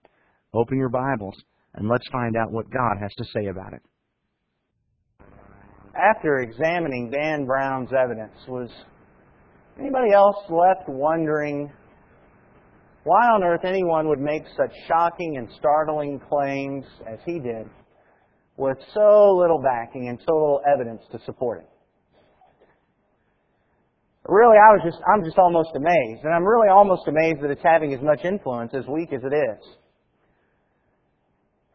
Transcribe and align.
Open 0.54 0.78
your 0.78 0.90
Bibles 0.90 1.42
and 1.76 1.90
let's 1.90 2.08
find 2.12 2.36
out 2.36 2.52
what 2.52 2.70
God 2.70 2.98
has 3.02 3.12
to 3.18 3.26
say 3.34 3.48
about 3.48 3.74
it. 3.74 3.82
After 5.96 6.40
examining 6.40 7.12
Dan 7.12 7.46
Brown's 7.46 7.92
evidence, 7.94 8.34
was 8.48 8.70
anybody 9.80 10.12
else 10.12 10.38
left 10.50 10.90
wondering 10.90 11.72
why 13.04 13.28
on 13.28 13.44
earth 13.44 13.66
anyone 13.66 14.08
would 14.08 14.20
make 14.20 14.44
such 14.56 14.72
shocking 14.88 15.38
and 15.38 15.50
startling 15.60 16.20
claims 16.30 16.86
as 17.08 17.20
he 17.26 17.40
did 17.40 17.70
with 18.56 18.78
so 18.94 19.36
little 19.38 19.62
backing 19.62 20.08
and 20.08 20.20
so 20.26 20.34
little 20.34 20.62
evidence 20.72 21.02
to 21.12 21.20
support 21.26 21.60
it? 21.60 21.70
Really, 24.26 24.56
I 24.56 24.72
was 24.72 24.82
just, 24.86 25.04
I'm 25.14 25.24
just 25.26 25.38
almost 25.38 25.72
amazed. 25.76 26.24
And 26.24 26.34
I'm 26.34 26.46
really 26.46 26.70
almost 26.70 27.08
amazed 27.08 27.42
that 27.44 27.52
it's 27.52 27.62
having 27.62 27.94
as 27.94 28.02
much 28.02 28.24
influence 28.24 28.72
as 28.74 28.86
weak 28.88 29.12
as 29.12 29.22
it 29.22 29.36
is. 29.36 29.68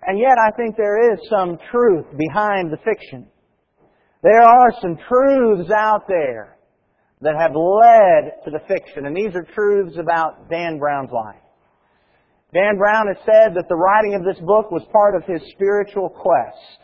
And 0.07 0.19
yet 0.19 0.39
I 0.39 0.51
think 0.57 0.77
there 0.77 1.13
is 1.13 1.19
some 1.29 1.59
truth 1.71 2.07
behind 2.17 2.73
the 2.73 2.79
fiction. 2.85 3.27
There 4.23 4.43
are 4.43 4.73
some 4.81 4.97
truths 5.09 5.71
out 5.71 6.05
there 6.09 6.59
that 7.21 7.35
have 7.37 7.55
led 7.55 8.45
to 8.45 8.51
the 8.51 8.61
fiction, 8.69 9.07
and 9.07 9.17
these 9.17 9.35
are 9.35 9.47
truths 9.55 9.97
about 9.99 10.49
Dan 10.49 10.79
Brown's 10.79 11.11
life. 11.11 11.43
Dan 12.55 12.79
Brown 12.79 13.09
has 13.09 13.19
said 13.27 13.55
that 13.55 13.69
the 13.69 13.77
writing 13.77 14.15
of 14.15 14.25
this 14.25 14.43
book 14.45 14.71
was 14.71 14.83
part 14.93 15.15
of 15.15 15.25
his 15.25 15.43
spiritual 15.53 16.09
quest. 16.09 16.81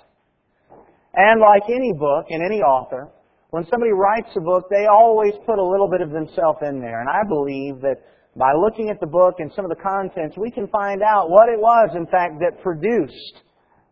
And 1.14 1.40
like 1.40 1.62
any 1.70 1.92
book 1.96 2.26
and 2.28 2.44
any 2.44 2.60
author, 2.60 3.08
when 3.50 3.64
somebody 3.70 3.92
writes 3.92 4.34
a 4.36 4.40
book, 4.40 4.66
they 4.68 4.86
always 4.86 5.32
put 5.46 5.58
a 5.58 5.64
little 5.64 5.88
bit 5.88 6.02
of 6.02 6.10
themselves 6.10 6.58
in 6.62 6.80
there. 6.80 7.00
And 7.00 7.08
I 7.08 7.22
believe 7.26 7.80
that 7.80 8.02
by 8.36 8.52
looking 8.52 8.90
at 8.90 8.98
the 8.98 9.06
book 9.06 9.36
and 9.38 9.50
some 9.54 9.64
of 9.64 9.70
the 9.70 9.80
contents, 9.80 10.36
we 10.36 10.50
can 10.50 10.66
find 10.68 11.02
out 11.02 11.30
what 11.30 11.48
it 11.48 11.58
was, 11.58 11.90
in 11.94 12.06
fact, 12.06 12.40
that 12.40 12.60
produced 12.62 13.42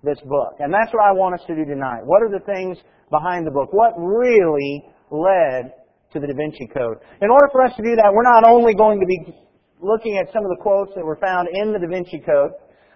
this 0.02 0.18
book. 0.26 0.58
And 0.58 0.74
that's 0.74 0.92
what 0.92 1.02
I 1.02 1.12
want 1.12 1.38
us 1.38 1.46
to 1.46 1.54
do 1.54 1.64
tonight. 1.64 2.02
What 2.04 2.22
are 2.22 2.30
the 2.30 2.42
things 2.44 2.76
behind 3.10 3.46
the 3.46 3.54
book? 3.54 3.72
What 3.72 3.94
really 3.96 4.82
led 5.10 5.70
to 6.12 6.18
the 6.18 6.26
Da 6.26 6.34
Vinci 6.34 6.66
Code? 6.74 6.98
In 7.22 7.30
order 7.30 7.46
for 7.52 7.62
us 7.62 7.72
to 7.76 7.82
do 7.82 7.94
that, 7.94 8.10
we're 8.10 8.26
not 8.26 8.42
only 8.42 8.74
going 8.74 8.98
to 8.98 9.06
be 9.06 9.30
looking 9.78 10.18
at 10.18 10.32
some 10.32 10.42
of 10.42 10.50
the 10.50 10.58
quotes 10.60 10.90
that 10.96 11.04
were 11.04 11.18
found 11.22 11.46
in 11.54 11.72
the 11.72 11.78
Da 11.78 11.86
Vinci 11.86 12.18
Code, 12.18 12.50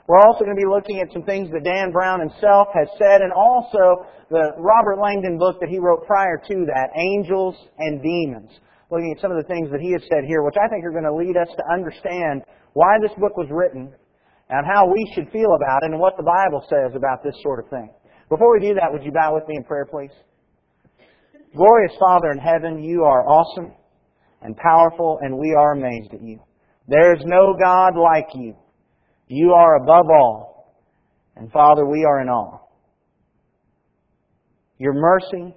we're 0.09 0.23
also 0.27 0.43
going 0.45 0.55
to 0.55 0.63
be 0.63 0.67
looking 0.67 0.99
at 0.99 1.13
some 1.13 1.23
things 1.23 1.51
that 1.51 1.63
Dan 1.63 1.91
Brown 1.91 2.21
himself 2.21 2.69
has 2.75 2.87
said 2.99 3.23
and 3.23 3.33
also 3.33 4.07
the 4.31 4.55
Robert 4.59 4.99
Langdon 4.99 5.39
book 5.39 5.59
that 5.61 5.69
he 5.69 5.79
wrote 5.79 6.07
prior 6.07 6.39
to 6.39 6.67
that, 6.67 6.91
Angels 6.95 7.55
and 7.79 8.03
Demons 8.03 8.51
looking 8.91 9.13
at 9.15 9.21
some 9.21 9.31
of 9.31 9.39
the 9.39 9.49
things 9.49 9.71
that 9.71 9.81
he 9.81 9.93
has 9.93 10.03
said 10.13 10.25
here, 10.27 10.43
which 10.43 10.57
I 10.57 10.69
think 10.69 10.85
are 10.85 10.95
going 10.95 11.09
to 11.09 11.15
lead 11.15 11.37
us 11.37 11.49
to 11.49 11.65
understand 11.73 12.43
why 12.73 12.99
this 13.03 13.13
book 13.19 13.37
was 13.37 13.49
written 13.51 13.91
and 14.49 14.67
how 14.67 14.87
we 14.87 15.11
should 15.15 15.31
feel 15.33 15.57
about 15.57 15.83
it 15.83 15.91
and 15.91 15.99
what 15.99 16.17
the 16.17 16.23
Bible 16.23 16.63
says 16.71 16.95
about 16.95 17.23
this 17.25 17.35
sort 17.43 17.59
of 17.59 17.71
thing. 17.71 17.91
Before 18.29 18.53
we 18.53 18.61
do 18.61 18.75
that, 18.75 18.93
would 18.93 19.03
you 19.03 19.13
bow 19.13 19.35
with 19.35 19.47
me 19.49 19.57
in 19.57 19.65
prayer, 19.65 19.87
please? 19.87 20.15
Glorious 21.55 21.93
Father 21.99 22.31
in 22.31 22.39
heaven, 22.39 22.83
you 22.83 23.03
are 23.05 23.27
awesome 23.27 23.73
and 24.43 24.57
powerful, 24.57 25.19
and 25.23 25.37
we 25.37 25.55
are 25.59 25.73
amazed 25.73 26.13
at 26.13 26.23
you. 26.23 26.41
There 26.87 27.15
is 27.15 27.23
no 27.25 27.57
God 27.61 27.97
like 27.97 28.29
you. 28.35 28.55
You 29.29 29.53
are 29.53 29.77
above 29.77 30.07
all. 30.11 30.77
And 31.35 31.51
Father, 31.51 31.85
we 31.85 32.05
are 32.05 32.21
in 32.21 32.29
awe. 32.29 32.61
Your 34.79 34.93
mercy, 34.93 35.55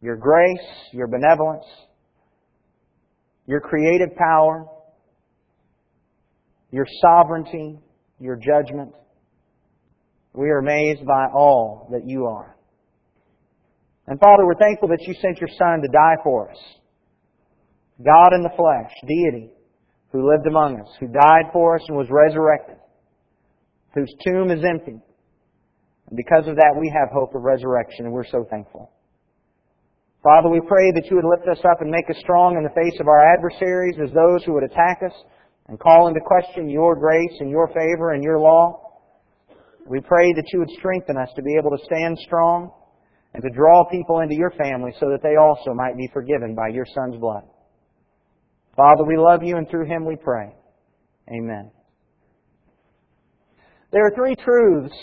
your 0.00 0.16
grace, 0.16 0.68
your 0.92 1.06
benevolence, 1.06 1.64
your 3.48 3.60
creative 3.60 4.14
power, 4.14 4.66
your 6.70 6.86
sovereignty, 7.00 7.80
your 8.20 8.36
judgment. 8.36 8.92
We 10.34 10.50
are 10.50 10.58
amazed 10.58 11.04
by 11.06 11.26
all 11.34 11.88
that 11.90 12.02
you 12.04 12.26
are. 12.26 12.54
And 14.06 14.20
Father, 14.20 14.44
we're 14.44 14.54
thankful 14.54 14.88
that 14.88 15.00
you 15.00 15.14
sent 15.20 15.38
your 15.38 15.48
Son 15.58 15.80
to 15.80 15.88
die 15.88 16.16
for 16.22 16.50
us. 16.50 16.58
God 18.04 18.34
in 18.34 18.42
the 18.42 18.50
flesh, 18.54 18.92
deity, 19.06 19.50
who 20.12 20.30
lived 20.30 20.46
among 20.46 20.80
us, 20.80 20.88
who 21.00 21.06
died 21.06 21.50
for 21.52 21.76
us 21.76 21.82
and 21.88 21.96
was 21.96 22.06
resurrected, 22.10 22.76
whose 23.94 24.12
tomb 24.26 24.50
is 24.50 24.62
empty. 24.62 25.00
And 26.08 26.16
because 26.16 26.46
of 26.48 26.56
that, 26.56 26.76
we 26.78 26.92
have 26.94 27.08
hope 27.12 27.34
of 27.34 27.42
resurrection, 27.42 28.04
and 28.04 28.12
we're 28.12 28.28
so 28.30 28.46
thankful. 28.48 28.92
Father, 30.22 30.48
we 30.48 30.60
pray 30.66 30.90
that 30.92 31.06
you 31.10 31.16
would 31.16 31.30
lift 31.30 31.46
us 31.48 31.64
up 31.64 31.80
and 31.80 31.90
make 31.90 32.10
us 32.10 32.18
strong 32.20 32.56
in 32.56 32.64
the 32.64 32.74
face 32.74 32.98
of 33.00 33.06
our 33.06 33.22
adversaries 33.34 33.96
as 34.02 34.10
those 34.10 34.42
who 34.44 34.52
would 34.54 34.64
attack 34.64 34.98
us 35.06 35.14
and 35.68 35.78
call 35.78 36.08
into 36.08 36.20
question 36.26 36.68
your 36.68 36.96
grace 36.96 37.36
and 37.38 37.50
your 37.50 37.68
favor 37.68 38.12
and 38.12 38.24
your 38.24 38.40
law. 38.40 38.82
We 39.86 40.00
pray 40.00 40.32
that 40.34 40.50
you 40.52 40.58
would 40.58 40.70
strengthen 40.70 41.16
us 41.16 41.28
to 41.36 41.42
be 41.42 41.56
able 41.56 41.70
to 41.70 41.84
stand 41.84 42.18
strong 42.18 42.72
and 43.32 43.42
to 43.42 43.50
draw 43.50 43.88
people 43.90 44.20
into 44.20 44.34
your 44.34 44.50
family 44.50 44.90
so 44.98 45.06
that 45.06 45.22
they 45.22 45.36
also 45.36 45.72
might 45.72 45.96
be 45.96 46.10
forgiven 46.12 46.54
by 46.54 46.68
your 46.74 46.86
Son's 46.94 47.16
blood. 47.20 47.44
Father, 48.76 49.04
we 49.04 49.16
love 49.16 49.42
you 49.44 49.56
and 49.56 49.68
through 49.70 49.86
him 49.86 50.04
we 50.04 50.16
pray. 50.16 50.52
Amen. 51.30 51.70
There 53.92 54.04
are 54.04 54.12
three 54.16 54.34
truths 54.34 54.96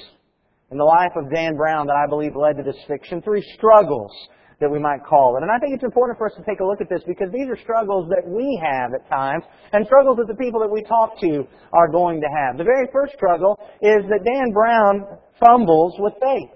in 0.71 0.77
the 0.77 0.83
life 0.83 1.11
of 1.15 1.33
Dan 1.33 1.55
Brown 1.55 1.87
that 1.87 1.95
I 1.95 2.09
believe 2.09 2.35
led 2.35 2.57
to 2.57 2.63
this 2.63 2.81
fiction, 2.87 3.21
three 3.21 3.43
struggles 3.55 4.11
that 4.59 4.71
we 4.71 4.79
might 4.79 5.03
call 5.03 5.37
it. 5.37 5.43
And 5.43 5.51
I 5.51 5.59
think 5.59 5.75
it's 5.75 5.83
important 5.83 6.17
for 6.17 6.27
us 6.27 6.35
to 6.37 6.43
take 6.43 6.59
a 6.59 6.65
look 6.65 6.81
at 6.81 6.89
this 6.89 7.01
because 7.07 7.27
these 7.31 7.47
are 7.49 7.59
struggles 7.61 8.09
that 8.09 8.23
we 8.25 8.59
have 8.63 8.93
at 8.93 9.07
times 9.09 9.43
and 9.73 9.85
struggles 9.85 10.17
that 10.17 10.27
the 10.27 10.39
people 10.39 10.59
that 10.61 10.71
we 10.71 10.81
talk 10.83 11.19
to 11.21 11.43
are 11.73 11.87
going 11.91 12.21
to 12.21 12.27
have. 12.27 12.57
The 12.57 12.63
very 12.63 12.87
first 12.91 13.13
struggle 13.13 13.59
is 13.81 14.03
that 14.07 14.23
Dan 14.23 14.53
Brown 14.53 15.19
fumbles 15.39 15.95
with 15.99 16.13
faith. 16.21 16.55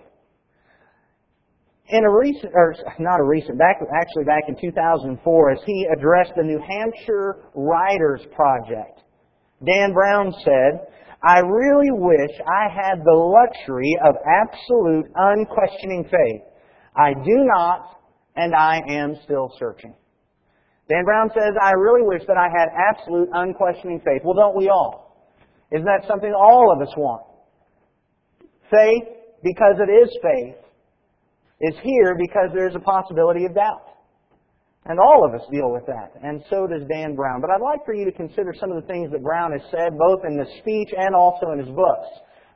In 1.89 2.05
a 2.05 2.11
recent, 2.11 2.53
or 2.53 2.75
not 2.99 3.19
a 3.19 3.23
recent, 3.23 3.57
back, 3.57 3.81
actually 3.81 4.23
back 4.23 4.43
in 4.47 4.55
2004, 4.61 5.51
as 5.51 5.59
he 5.65 5.87
addressed 5.91 6.33
the 6.37 6.43
New 6.43 6.61
Hampshire 6.61 7.49
Writers 7.55 8.21
Project, 8.35 9.01
Dan 9.65 9.91
Brown 9.91 10.31
said, 10.45 10.85
I 11.23 11.39
really 11.39 11.89
wish 11.91 12.31
I 12.47 12.69
had 12.71 13.03
the 13.03 13.11
luxury 13.11 13.91
of 14.05 14.15
absolute, 14.23 15.11
unquestioning 15.15 16.05
faith 16.05 16.49
I 16.95 17.13
do 17.13 17.45
not, 17.55 17.99
and 18.35 18.55
I 18.55 18.81
am 18.87 19.15
still 19.23 19.51
searching. 19.59 19.93
Dan 20.89 21.05
Brown 21.05 21.29
says, 21.29 21.53
I 21.61 21.71
really 21.71 22.01
wish 22.01 22.23
that 22.27 22.37
I 22.37 22.49
had 22.49 22.69
absolute, 22.73 23.29
unquestioning 23.31 24.01
faith. 24.03 24.21
Well, 24.23 24.33
don't 24.33 24.57
we 24.57 24.69
all? 24.69 25.29
Isn't 25.71 25.85
that 25.85 26.07
something 26.07 26.33
all 26.33 26.73
of 26.73 26.81
us 26.81 26.93
want? 26.97 27.23
Faith, 28.71 29.05
because 29.43 29.77
it 29.77 29.91
is 29.91 30.09
faith, 30.21 30.55
is 31.61 31.75
here 31.83 32.17
because 32.17 32.49
there's 32.53 32.75
a 32.75 32.79
possibility 32.79 33.45
of 33.45 33.53
doubt. 33.53 33.85
And 34.85 34.97
all 34.97 35.27
of 35.27 35.35
us 35.35 35.45
deal 35.51 35.69
with 35.71 35.85
that. 35.85 36.17
And 36.23 36.41
so 36.49 36.65
does 36.65 36.81
Dan 36.89 37.13
Brown. 37.13 37.41
But 37.41 37.51
I'd 37.51 37.61
like 37.61 37.85
for 37.85 37.93
you 37.93 38.05
to 38.05 38.11
consider 38.11 38.55
some 38.57 38.71
of 38.71 38.81
the 38.81 38.87
things 38.87 39.11
that 39.11 39.21
Brown 39.21 39.51
has 39.51 39.61
said, 39.69 39.93
both 39.93 40.25
in 40.25 40.37
the 40.37 40.47
speech 40.59 40.89
and 40.97 41.13
also 41.13 41.51
in 41.53 41.59
his 41.59 41.69
books. 41.69 42.09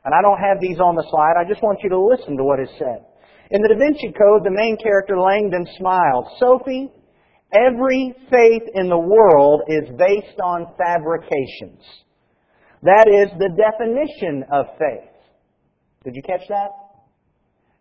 And 0.04 0.12
I 0.12 0.20
don't 0.22 0.40
have 0.40 0.58
these 0.60 0.80
on 0.80 0.96
the 0.96 1.06
slide. 1.10 1.38
I 1.38 1.46
just 1.46 1.62
want 1.62 1.78
you 1.84 1.90
to 1.90 2.00
listen 2.00 2.36
to 2.36 2.42
what 2.42 2.58
is 2.58 2.68
said. 2.78 3.06
In 3.50 3.60
the 3.60 3.68
Da 3.68 3.78
Vinci 3.78 4.12
Code, 4.16 4.44
the 4.44 4.50
main 4.50 4.76
character 4.80 5.18
Langdon 5.18 5.66
smiled. 5.76 6.28
Sophie, 6.38 6.90
every 7.52 8.14
faith 8.30 8.62
in 8.74 8.88
the 8.88 8.98
world 8.98 9.62
is 9.68 9.84
based 9.98 10.40
on 10.42 10.72
fabrications. 10.78 11.82
That 12.82 13.08
is 13.08 13.28
the 13.38 13.52
definition 13.52 14.44
of 14.50 14.66
faith. 14.78 15.12
Did 16.04 16.16
you 16.16 16.22
catch 16.22 16.46
that? 16.48 16.70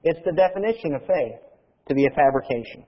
It's 0.03 0.19
the 0.25 0.35
definition 0.35 0.95
of 0.95 1.01
faith 1.07 1.39
to 1.87 1.95
be 1.95 2.05
a 2.05 2.15
fabrication. 2.15 2.83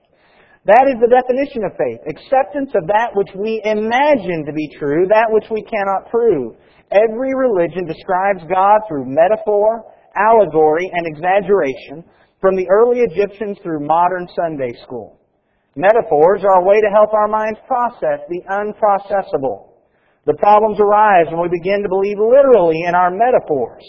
That 0.64 0.84
is 0.90 1.00
the 1.00 1.08
definition 1.08 1.64
of 1.64 1.72
faith. 1.78 2.00
Acceptance 2.10 2.74
of 2.74 2.88
that 2.88 3.14
which 3.14 3.30
we 3.36 3.62
imagine 3.64 4.44
to 4.44 4.52
be 4.52 4.68
true, 4.76 5.06
that 5.08 5.30
which 5.30 5.46
we 5.48 5.62
cannot 5.62 6.10
prove. 6.10 6.56
Every 6.90 7.32
religion 7.32 7.86
describes 7.86 8.44
God 8.50 8.84
through 8.88 9.06
metaphor, 9.06 9.84
allegory, 10.16 10.90
and 10.92 11.06
exaggeration, 11.06 12.04
from 12.40 12.56
the 12.56 12.68
early 12.68 13.00
Egyptians 13.00 13.58
through 13.62 13.86
modern 13.86 14.28
Sunday 14.36 14.72
school. 14.82 15.18
Metaphors 15.76 16.42
are 16.42 16.60
a 16.60 16.64
way 16.64 16.80
to 16.80 16.90
help 16.92 17.12
our 17.12 17.28
minds 17.28 17.58
process 17.66 18.20
the 18.28 18.42
unprocessable. 18.48 19.72
The 20.26 20.34
problems 20.34 20.80
arise 20.80 21.26
when 21.30 21.42
we 21.42 21.48
begin 21.48 21.82
to 21.82 21.88
believe 21.88 22.18
literally 22.18 22.82
in 22.88 22.94
our 22.94 23.10
metaphors. 23.10 23.84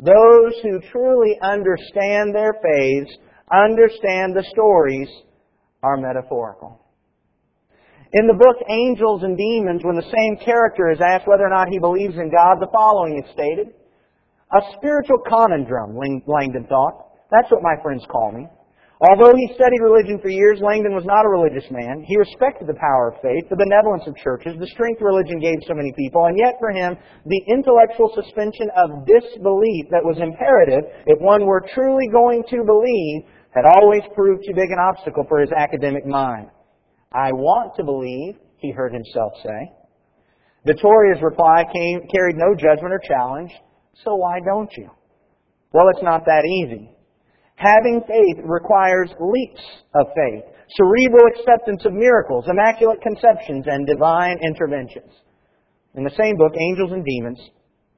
Those 0.00 0.54
who 0.62 0.80
truly 0.90 1.36
understand 1.42 2.34
their 2.34 2.54
faiths 2.62 3.12
understand 3.52 4.34
the 4.34 4.44
stories 4.50 5.08
are 5.82 5.96
metaphorical. 5.96 6.80
In 8.12 8.26
the 8.26 8.34
book 8.34 8.56
Angels 8.68 9.22
and 9.22 9.36
Demons, 9.36 9.82
when 9.84 9.94
the 9.94 10.02
same 10.02 10.44
character 10.44 10.90
is 10.90 11.00
asked 11.00 11.28
whether 11.28 11.44
or 11.46 11.50
not 11.50 11.68
he 11.68 11.78
believes 11.78 12.16
in 12.16 12.30
God, 12.30 12.56
the 12.58 12.72
following 12.72 13.22
is 13.22 13.30
stated. 13.32 13.68
A 14.52 14.60
spiritual 14.76 15.18
conundrum, 15.28 15.96
Langdon 16.26 16.66
thought. 16.66 17.09
That's 17.30 17.50
what 17.50 17.62
my 17.62 17.74
friends 17.82 18.04
call 18.10 18.32
me. 18.32 18.46
Although 19.00 19.32
he 19.32 19.48
studied 19.56 19.80
religion 19.80 20.20
for 20.20 20.28
years, 20.28 20.60
Langdon 20.60 20.92
was 20.92 21.08
not 21.08 21.24
a 21.24 21.32
religious 21.32 21.64
man. 21.72 22.04
He 22.04 22.20
respected 22.20 22.68
the 22.68 22.76
power 22.76 23.08
of 23.08 23.22
faith, 23.24 23.48
the 23.48 23.56
benevolence 23.56 24.04
of 24.04 24.12
churches, 24.20 24.60
the 24.60 24.68
strength 24.76 25.00
religion 25.00 25.40
gave 25.40 25.56
so 25.64 25.72
many 25.72 25.90
people, 25.96 26.26
and 26.28 26.36
yet 26.36 26.60
for 26.60 26.68
him, 26.68 26.98
the 27.24 27.42
intellectual 27.48 28.12
suspension 28.12 28.68
of 28.76 29.08
disbelief 29.08 29.88
that 29.88 30.04
was 30.04 30.20
imperative 30.20 30.84
if 31.08 31.16
one 31.18 31.46
were 31.48 31.64
truly 31.72 32.12
going 32.12 32.44
to 32.52 32.60
believe 32.60 33.24
had 33.56 33.64
always 33.64 34.04
proved 34.14 34.44
too 34.44 34.52
big 34.52 34.68
an 34.68 34.78
obstacle 34.78 35.24
for 35.26 35.40
his 35.40 35.50
academic 35.50 36.04
mind. 36.04 36.52
I 37.10 37.32
want 37.32 37.74
to 37.76 37.84
believe, 37.84 38.36
he 38.58 38.70
heard 38.70 38.92
himself 38.92 39.32
say. 39.42 39.72
Vittoria's 40.66 41.22
reply 41.22 41.64
came, 41.72 42.04
carried 42.12 42.36
no 42.36 42.52
judgment 42.52 42.92
or 42.92 43.00
challenge, 43.00 43.50
so 44.04 44.14
why 44.14 44.40
don't 44.44 44.70
you? 44.76 44.90
Well, 45.72 45.88
it's 45.88 46.04
not 46.04 46.26
that 46.26 46.44
easy. 46.44 46.90
Having 47.60 48.00
faith 48.08 48.40
requires 48.44 49.10
leaps 49.20 49.60
of 49.94 50.06
faith, 50.16 50.44
cerebral 50.76 51.28
acceptance 51.36 51.84
of 51.84 51.92
miracles, 51.92 52.46
immaculate 52.48 53.02
conceptions, 53.02 53.66
and 53.68 53.86
divine 53.86 54.38
interventions. 54.42 55.12
In 55.94 56.02
the 56.02 56.16
same 56.16 56.38
book, 56.38 56.52
Angels 56.56 56.92
and 56.92 57.04
Demons, 57.04 57.38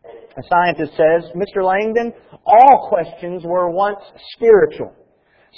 a 0.04 0.42
scientist 0.50 0.96
says, 0.96 1.30
Mr. 1.36 1.62
Langdon, 1.62 2.12
all 2.44 2.88
questions 2.88 3.44
were 3.44 3.70
once 3.70 4.00
spiritual. 4.34 4.92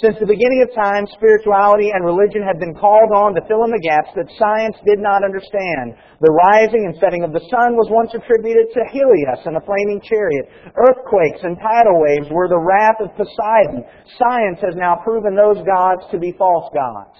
Since 0.03 0.19
the 0.19 0.27
beginning 0.27 0.59
of 0.59 0.75
time, 0.75 1.07
spirituality 1.15 1.95
and 1.95 2.03
religion 2.03 2.43
have 2.43 2.59
been 2.59 2.75
called 2.75 3.15
on 3.15 3.31
to 3.31 3.39
fill 3.47 3.63
in 3.63 3.71
the 3.71 3.79
gaps 3.79 4.11
that 4.19 4.27
science 4.35 4.75
did 4.83 4.99
not 4.99 5.23
understand. 5.23 5.95
The 6.19 6.35
rising 6.35 6.83
and 6.83 6.99
setting 6.99 7.23
of 7.23 7.31
the 7.31 7.47
sun 7.47 7.79
was 7.79 7.87
once 7.87 8.11
attributed 8.11 8.75
to 8.75 8.91
Helios 8.91 9.47
and 9.47 9.55
a 9.55 9.63
flaming 9.63 10.03
chariot. 10.03 10.51
Earthquakes 10.75 11.47
and 11.47 11.55
tidal 11.63 12.03
waves 12.03 12.27
were 12.27 12.51
the 12.51 12.59
wrath 12.59 12.99
of 12.99 13.15
Poseidon. 13.15 13.87
Science 14.19 14.59
has 14.67 14.75
now 14.75 14.99
proven 14.99 15.31
those 15.31 15.63
gods 15.63 16.03
to 16.11 16.19
be 16.19 16.35
false 16.35 16.67
gods. 16.75 17.15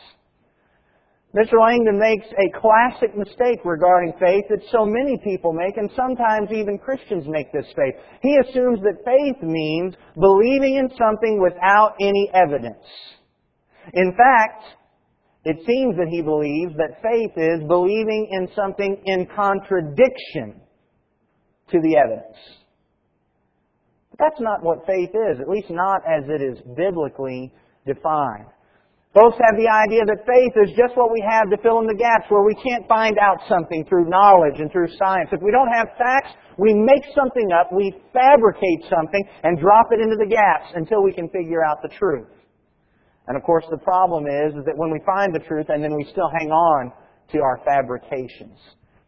Mr. 1.35 1.59
Langdon 1.59 1.99
makes 1.99 2.27
a 2.31 2.59
classic 2.61 3.17
mistake 3.17 3.59
regarding 3.65 4.13
faith 4.13 4.45
that 4.49 4.61
so 4.71 4.85
many 4.85 5.17
people 5.21 5.51
make, 5.51 5.75
and 5.75 5.89
sometimes 5.93 6.49
even 6.49 6.77
Christians 6.77 7.25
make 7.27 7.51
this 7.51 7.65
faith. 7.75 7.93
He 8.21 8.37
assumes 8.37 8.79
that 8.81 9.03
faith 9.03 9.43
means 9.43 9.95
believing 10.15 10.77
in 10.77 10.89
something 10.97 11.41
without 11.43 11.95
any 11.99 12.31
evidence. 12.33 12.87
In 13.93 14.15
fact, 14.15 14.63
it 15.43 15.57
seems 15.67 15.97
that 15.97 16.07
he 16.09 16.21
believes 16.21 16.73
that 16.77 17.03
faith 17.03 17.31
is 17.35 17.67
believing 17.67 18.29
in 18.31 18.47
something 18.55 18.95
in 19.05 19.27
contradiction 19.35 20.61
to 21.69 21.81
the 21.81 21.97
evidence. 21.97 22.37
But 24.11 24.19
that's 24.19 24.39
not 24.39 24.63
what 24.63 24.87
faith 24.87 25.09
is, 25.09 25.41
at 25.41 25.49
least 25.49 25.69
not 25.69 26.01
as 26.07 26.23
it 26.29 26.41
is 26.41 26.57
biblically 26.77 27.53
defined. 27.85 28.54
Folks 29.15 29.39
have 29.39 29.55
the 29.55 29.71
idea 29.71 30.03
that 30.03 30.27
faith 30.27 30.51
is 30.59 30.75
just 30.75 30.91
what 30.99 31.07
we 31.07 31.23
have 31.23 31.47
to 31.47 31.55
fill 31.63 31.79
in 31.79 31.87
the 31.87 31.95
gaps 31.95 32.27
where 32.27 32.43
we 32.43 32.53
can't 32.59 32.83
find 32.91 33.15
out 33.15 33.39
something 33.47 33.87
through 33.87 34.11
knowledge 34.11 34.59
and 34.59 34.69
through 34.75 34.91
science. 34.99 35.31
If 35.31 35.39
we 35.39 35.55
don't 35.55 35.71
have 35.71 35.87
facts, 35.95 36.35
we 36.59 36.75
make 36.75 37.07
something 37.15 37.47
up, 37.55 37.71
we 37.71 37.95
fabricate 38.11 38.83
something, 38.91 39.23
and 39.47 39.55
drop 39.57 39.87
it 39.95 40.03
into 40.03 40.19
the 40.19 40.27
gaps 40.27 40.75
until 40.75 41.01
we 41.01 41.13
can 41.13 41.29
figure 41.29 41.63
out 41.63 41.79
the 41.81 41.95
truth. 41.95 42.27
And 43.27 43.37
of 43.37 43.43
course, 43.43 43.63
the 43.71 43.79
problem 43.79 44.27
is, 44.27 44.51
is 44.51 44.65
that 44.67 44.75
when 44.75 44.91
we 44.91 44.99
find 45.07 45.33
the 45.33 45.39
truth 45.47 45.67
and 45.69 45.81
then 45.81 45.95
we 45.95 46.03
still 46.11 46.29
hang 46.37 46.51
on 46.51 46.91
to 47.31 47.39
our 47.39 47.63
fabrications. 47.63 48.59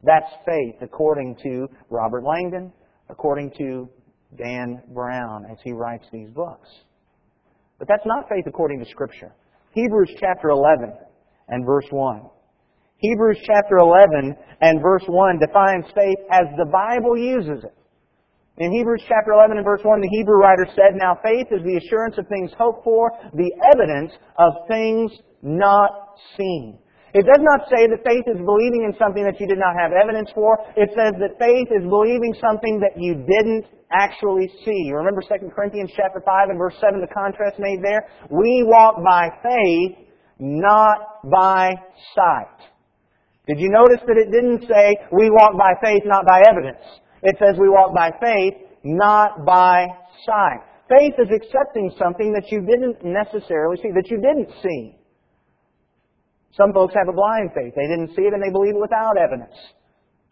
That's 0.04 0.31
faith, 0.45 0.80
according 0.81 1.36
to 1.44 1.68
Robert 1.89 2.24
Langdon, 2.24 2.71
according 3.09 3.51
to 3.57 3.89
Dan 4.38 4.81
Brown, 4.94 5.44
as 5.51 5.57
he 5.65 5.74
writes 5.74 6.06
these 6.13 6.30
books. 6.30 6.69
But 7.77 7.89
that's 7.89 8.06
not 8.06 8.30
faith 8.30 8.45
according 8.48 8.80
to 8.80 8.89
Scripture. 8.89 9.36
Hebrews 9.73 10.11
chapter 10.19 10.49
11 10.49 10.93
and 11.49 11.65
verse 11.65 11.85
1. 11.91 12.21
Hebrews 12.97 13.37
chapter 13.45 13.77
11 13.77 14.35
and 14.61 14.81
verse 14.81 15.03
1 15.07 15.39
defines 15.39 15.85
faith 15.93 16.17
as 16.31 16.45
the 16.57 16.65
Bible 16.65 17.17
uses 17.17 17.63
it. 17.63 17.73
In 18.57 18.71
Hebrews 18.71 19.03
chapter 19.07 19.33
11 19.33 19.57
and 19.57 19.65
verse 19.65 19.81
1, 19.83 20.01
the 20.01 20.09
Hebrew 20.09 20.37
writer 20.37 20.65
said, 20.73 20.95
Now 20.95 21.19
faith 21.23 21.47
is 21.51 21.63
the 21.63 21.77
assurance 21.77 22.17
of 22.17 22.27
things 22.27 22.49
hoped 22.57 22.83
for, 22.83 23.11
the 23.35 23.51
evidence 23.71 24.11
of 24.39 24.67
things 24.67 25.11
not 25.43 25.91
seen. 26.35 26.79
It 27.17 27.25
does 27.25 27.41
not 27.41 27.65
say 27.65 27.89
that 27.89 28.05
faith 28.05 28.29
is 28.29 28.37
believing 28.45 28.85
in 28.85 28.93
something 29.01 29.25
that 29.25 29.41
you 29.41 29.49
did 29.49 29.57
not 29.57 29.73
have 29.73 29.89
evidence 29.89 30.29
for. 30.37 30.53
It 30.77 30.93
says 30.93 31.17
that 31.17 31.41
faith 31.41 31.65
is 31.73 31.81
believing 31.89 32.37
something 32.37 32.77
that 32.77 32.93
you 32.93 33.25
didn't 33.25 33.65
actually 33.89 34.45
see. 34.61 34.93
Remember 34.93 35.25
2 35.25 35.49
Corinthians 35.49 35.89
chapter 35.97 36.21
5 36.21 36.53
and 36.53 36.61
verse 36.61 36.77
7, 36.77 37.01
the 37.01 37.09
contrast 37.09 37.57
made 37.57 37.81
there? 37.81 38.05
We 38.29 38.61
walk 38.69 39.01
by 39.01 39.33
faith, 39.41 40.13
not 40.37 41.25
by 41.25 41.73
sight. 42.13 42.69
Did 43.49 43.65
you 43.65 43.73
notice 43.73 44.05
that 44.05 44.21
it 44.21 44.29
didn't 44.29 44.69
say 44.69 44.93
we 45.09 45.33
walk 45.33 45.57
by 45.57 45.73
faith, 45.81 46.05
not 46.05 46.21
by 46.21 46.45
evidence? 46.45 46.85
It 47.23 47.33
says 47.41 47.57
we 47.57 47.69
walk 47.73 47.97
by 47.97 48.13
faith, 48.21 48.61
not 48.83 49.41
by 49.43 49.87
sight. 50.21 50.61
Faith 50.85 51.17
is 51.17 51.33
accepting 51.33 51.89
something 51.97 52.29
that 52.37 52.45
you 52.53 52.61
didn't 52.61 53.01
necessarily 53.01 53.81
see, 53.81 53.89
that 53.89 54.05
you 54.13 54.21
didn't 54.21 54.53
see. 54.61 55.01
Some 56.57 56.74
folks 56.74 56.94
have 56.98 57.07
a 57.07 57.13
blind 57.13 57.54
faith. 57.54 57.74
They 57.77 57.86
didn't 57.86 58.18
see 58.18 58.26
it 58.26 58.33
and 58.33 58.42
they 58.42 58.52
believe 58.52 58.73
it 58.73 58.81
without 58.81 59.16
evidence. 59.16 59.54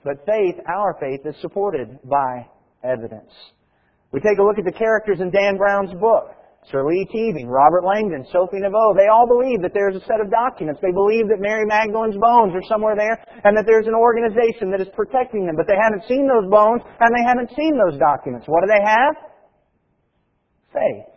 But 0.03 0.25
faith, 0.25 0.57
our 0.65 0.97
faith, 0.99 1.21
is 1.25 1.35
supported 1.41 1.97
by 2.03 2.49
evidence. 2.83 3.29
We 4.11 4.19
take 4.21 4.37
a 4.39 4.43
look 4.43 4.57
at 4.57 4.65
the 4.65 4.73
characters 4.73 5.21
in 5.21 5.29
Dan 5.29 5.57
Brown's 5.57 5.93
book. 6.01 6.33
Sir 6.71 6.81
Leigh 6.81 7.05
Teabing, 7.13 7.45
Robert 7.45 7.85
Langdon, 7.85 8.25
Sophie 8.33 8.57
Neveu, 8.57 8.97
they 8.97 9.05
all 9.05 9.29
believe 9.29 9.61
that 9.61 9.69
there's 9.73 9.95
a 9.95 10.01
set 10.09 10.17
of 10.17 10.33
documents. 10.33 10.81
They 10.81 10.93
believe 10.93 11.29
that 11.29 11.37
Mary 11.37 11.65
Magdalene's 11.65 12.17
bones 12.17 12.57
are 12.57 12.65
somewhere 12.65 12.95
there 12.97 13.21
and 13.45 13.53
that 13.55 13.69
there's 13.69 13.85
an 13.85 13.93
organization 13.93 14.73
that 14.73 14.81
is 14.81 14.89
protecting 14.97 15.45
them. 15.45 15.53
But 15.55 15.69
they 15.69 15.77
haven't 15.77 16.09
seen 16.09 16.25
those 16.25 16.49
bones 16.49 16.81
and 16.81 17.09
they 17.13 17.21
haven't 17.21 17.53
seen 17.53 17.77
those 17.77 18.01
documents. 18.01 18.49
What 18.49 18.65
do 18.65 18.73
they 18.73 18.81
have? 18.81 19.13
Faith. 20.73 21.14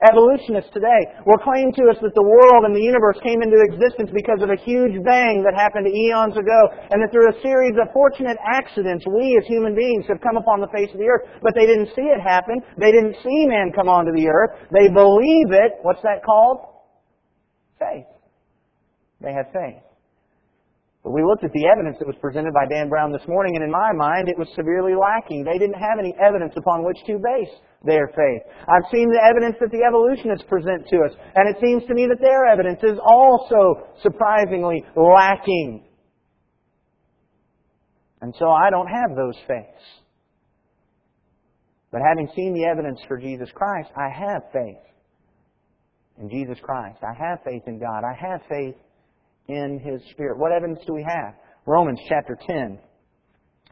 Evolutionists 0.00 0.72
today 0.72 1.04
will 1.28 1.36
claim 1.44 1.68
to 1.76 1.84
us 1.92 2.00
that 2.00 2.16
the 2.16 2.24
world 2.24 2.64
and 2.64 2.72
the 2.72 2.80
universe 2.80 3.20
came 3.20 3.44
into 3.44 3.60
existence 3.60 4.08
because 4.08 4.40
of 4.40 4.48
a 4.48 4.56
huge 4.64 4.96
bang 5.04 5.44
that 5.44 5.52
happened 5.52 5.84
eons 5.84 6.32
ago, 6.32 6.60
and 6.88 7.04
that 7.04 7.12
through 7.12 7.28
a 7.28 7.40
series 7.44 7.76
of 7.76 7.92
fortunate 7.92 8.40
accidents, 8.40 9.04
we 9.04 9.36
as 9.36 9.44
human 9.44 9.76
beings 9.76 10.08
have 10.08 10.24
come 10.24 10.40
upon 10.40 10.64
the 10.64 10.72
face 10.72 10.88
of 10.96 10.98
the 10.98 11.10
earth. 11.12 11.28
But 11.44 11.52
they 11.52 11.68
didn't 11.68 11.92
see 11.92 12.08
it 12.08 12.24
happen. 12.24 12.64
They 12.80 12.90
didn't 12.90 13.20
see 13.20 13.44
man 13.44 13.70
come 13.76 13.88
onto 13.88 14.16
the 14.16 14.28
earth. 14.32 14.56
They 14.72 14.88
believe 14.88 15.52
it. 15.52 15.76
What's 15.82 16.02
that 16.02 16.24
called? 16.24 16.64
Faith. 17.78 18.08
They 19.20 19.32
have 19.36 19.52
faith. 19.52 19.84
But 21.02 21.10
we 21.10 21.24
looked 21.24 21.42
at 21.42 21.50
the 21.52 21.66
evidence 21.66 21.98
that 21.98 22.06
was 22.06 22.16
presented 22.22 22.54
by 22.54 22.66
Dan 22.70 22.88
Brown 22.88 23.10
this 23.10 23.26
morning, 23.26 23.56
and 23.56 23.64
in 23.64 23.70
my 23.70 23.90
mind, 23.92 24.28
it 24.28 24.38
was 24.38 24.46
severely 24.54 24.94
lacking. 24.94 25.42
They 25.42 25.58
didn't 25.58 25.80
have 25.82 25.98
any 25.98 26.14
evidence 26.22 26.54
upon 26.56 26.84
which 26.84 26.98
to 27.06 27.18
base 27.18 27.50
their 27.82 28.06
faith. 28.14 28.42
I've 28.70 28.86
seen 28.92 29.10
the 29.10 29.18
evidence 29.18 29.56
that 29.58 29.74
the 29.74 29.82
evolutionists 29.82 30.46
present 30.46 30.86
to 30.94 31.02
us, 31.02 31.10
and 31.34 31.50
it 31.50 31.58
seems 31.58 31.82
to 31.90 31.94
me 31.94 32.06
that 32.06 32.22
their 32.22 32.46
evidence 32.46 32.78
is 32.86 32.98
also 33.02 33.82
surprisingly 34.00 34.86
lacking. 34.94 35.90
And 38.20 38.32
so 38.38 38.46
I 38.50 38.70
don't 38.70 38.86
have 38.86 39.16
those 39.16 39.34
faiths. 39.48 39.82
But 41.90 42.00
having 42.06 42.30
seen 42.36 42.54
the 42.54 42.64
evidence 42.64 43.00
for 43.08 43.18
Jesus 43.18 43.50
Christ, 43.52 43.90
I 43.96 44.08
have 44.08 44.42
faith 44.52 44.82
in 46.20 46.30
Jesus 46.30 46.58
Christ. 46.62 46.98
I 47.02 47.12
have 47.18 47.40
faith 47.44 47.62
in 47.66 47.80
God. 47.80 48.02
I 48.06 48.14
have 48.14 48.40
faith 48.48 48.76
in 49.48 49.80
His 49.84 50.00
Spirit. 50.10 50.38
What 50.38 50.52
evidence 50.52 50.80
do 50.86 50.94
we 50.94 51.02
have? 51.02 51.34
Romans 51.66 52.00
chapter 52.08 52.36
10 52.46 52.78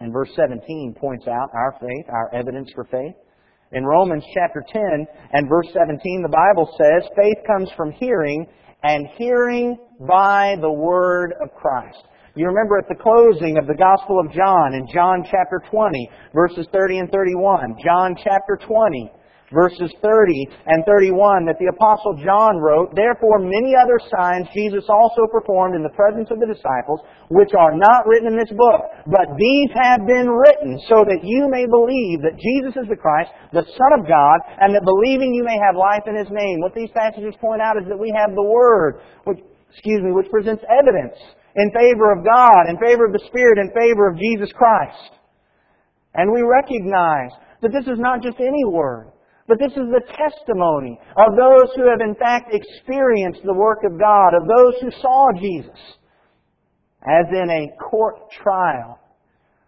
and 0.01 0.13
verse 0.13 0.31
17 0.35 0.95
points 0.99 1.27
out 1.27 1.51
our 1.55 1.77
faith, 1.81 2.07
our 2.09 2.35
evidence 2.35 2.71
for 2.75 2.85
faith. 2.85 3.15
In 3.73 3.85
Romans 3.85 4.25
chapter 4.35 4.65
10 4.73 4.83
and 5.33 5.49
verse 5.49 5.69
17, 5.73 6.23
the 6.23 6.29
Bible 6.29 6.69
says, 6.77 7.09
faith 7.15 7.39
comes 7.47 7.71
from 7.77 7.93
hearing, 7.93 8.47
and 8.83 9.07
hearing 9.17 9.79
by 10.09 10.57
the 10.61 10.73
word 10.73 11.35
of 11.43 11.55
Christ. 11.55 12.03
You 12.35 12.47
remember 12.47 12.79
at 12.79 12.89
the 12.89 13.03
closing 13.03 13.59
of 13.59 13.67
the 13.67 13.75
Gospel 13.75 14.19
of 14.19 14.33
John 14.33 14.75
in 14.75 14.87
John 14.93 15.23
chapter 15.25 15.61
20, 15.71 16.11
verses 16.35 16.67
30 16.73 16.99
and 17.01 17.11
31. 17.11 17.77
John 17.85 18.17
chapter 18.17 18.59
20, 18.67 19.13
verses 19.51 19.91
30 19.99 20.47
and 20.67 20.87
31 20.87 21.47
that 21.47 21.59
the 21.59 21.71
apostle 21.71 22.15
John 22.23 22.59
wrote, 22.59 22.95
Therefore 22.95 23.43
many 23.43 23.75
other 23.75 23.99
signs 24.11 24.47
Jesus 24.55 24.87
also 24.87 25.27
performed 25.31 25.75
in 25.75 25.83
the 25.83 25.95
presence 25.95 26.31
of 26.31 26.39
the 26.39 26.51
disciples, 26.51 27.03
which 27.29 27.51
are 27.55 27.75
not 27.75 28.07
written 28.07 28.31
in 28.31 28.39
this 28.39 28.51
book. 28.55 28.91
But 29.11 29.35
these 29.39 29.71
have 29.75 30.07
been 30.07 30.31
written 30.31 30.79
so 30.87 31.03
that 31.03 31.23
you 31.27 31.51
may 31.51 31.67
believe 31.67 32.23
that 32.23 32.39
Jesus 32.39 32.79
is 32.79 32.89
the 32.89 32.99
Christ, 32.99 33.31
the 33.53 33.67
Son 33.67 33.93
of 33.99 34.07
God, 34.07 34.39
and 34.63 34.75
that 34.75 34.87
believing 34.87 35.35
you 35.35 35.43
may 35.43 35.59
have 35.59 35.75
life 35.75 36.07
in 36.07 36.15
His 36.15 36.31
name. 36.31 36.63
What 36.63 36.75
these 36.75 36.95
passages 36.95 37.35
point 37.43 37.61
out 37.61 37.79
is 37.79 37.87
that 37.91 37.99
we 37.99 38.15
have 38.15 38.35
the 38.35 38.47
Word, 38.47 39.03
which, 39.27 39.43
excuse 39.75 40.03
me, 40.03 40.15
which 40.15 40.31
presents 40.31 40.63
evidence 40.71 41.19
in 41.57 41.71
favor 41.75 42.15
of 42.15 42.23
God, 42.25 42.71
in 42.71 42.79
favor 42.79 43.07
of 43.07 43.13
the 43.13 43.25
Spirit, 43.27 43.59
in 43.59 43.75
favor 43.75 44.07
of 44.07 44.19
Jesus 44.19 44.51
Christ. 44.55 45.19
And 46.15 46.33
we 46.33 46.43
recognize 46.43 47.31
that 47.63 47.73
this 47.73 47.87
is 47.87 47.99
not 47.99 48.23
just 48.23 48.39
any 48.41 48.65
word. 48.65 49.13
But 49.51 49.59
this 49.59 49.73
is 49.73 49.91
the 49.91 50.07
testimony 50.15 50.97
of 51.19 51.35
those 51.35 51.75
who 51.75 51.91
have 51.91 52.01
in 52.01 52.15
fact 52.15 52.55
experienced 52.55 53.41
the 53.43 53.53
work 53.53 53.83
of 53.83 53.99
God, 53.99 54.31
of 54.33 54.47
those 54.47 54.75
who 54.81 54.93
saw 55.03 55.27
Jesus. 55.41 55.77
As 57.03 57.27
in 57.33 57.51
a 57.51 57.67
court 57.83 58.31
trial, 58.31 59.01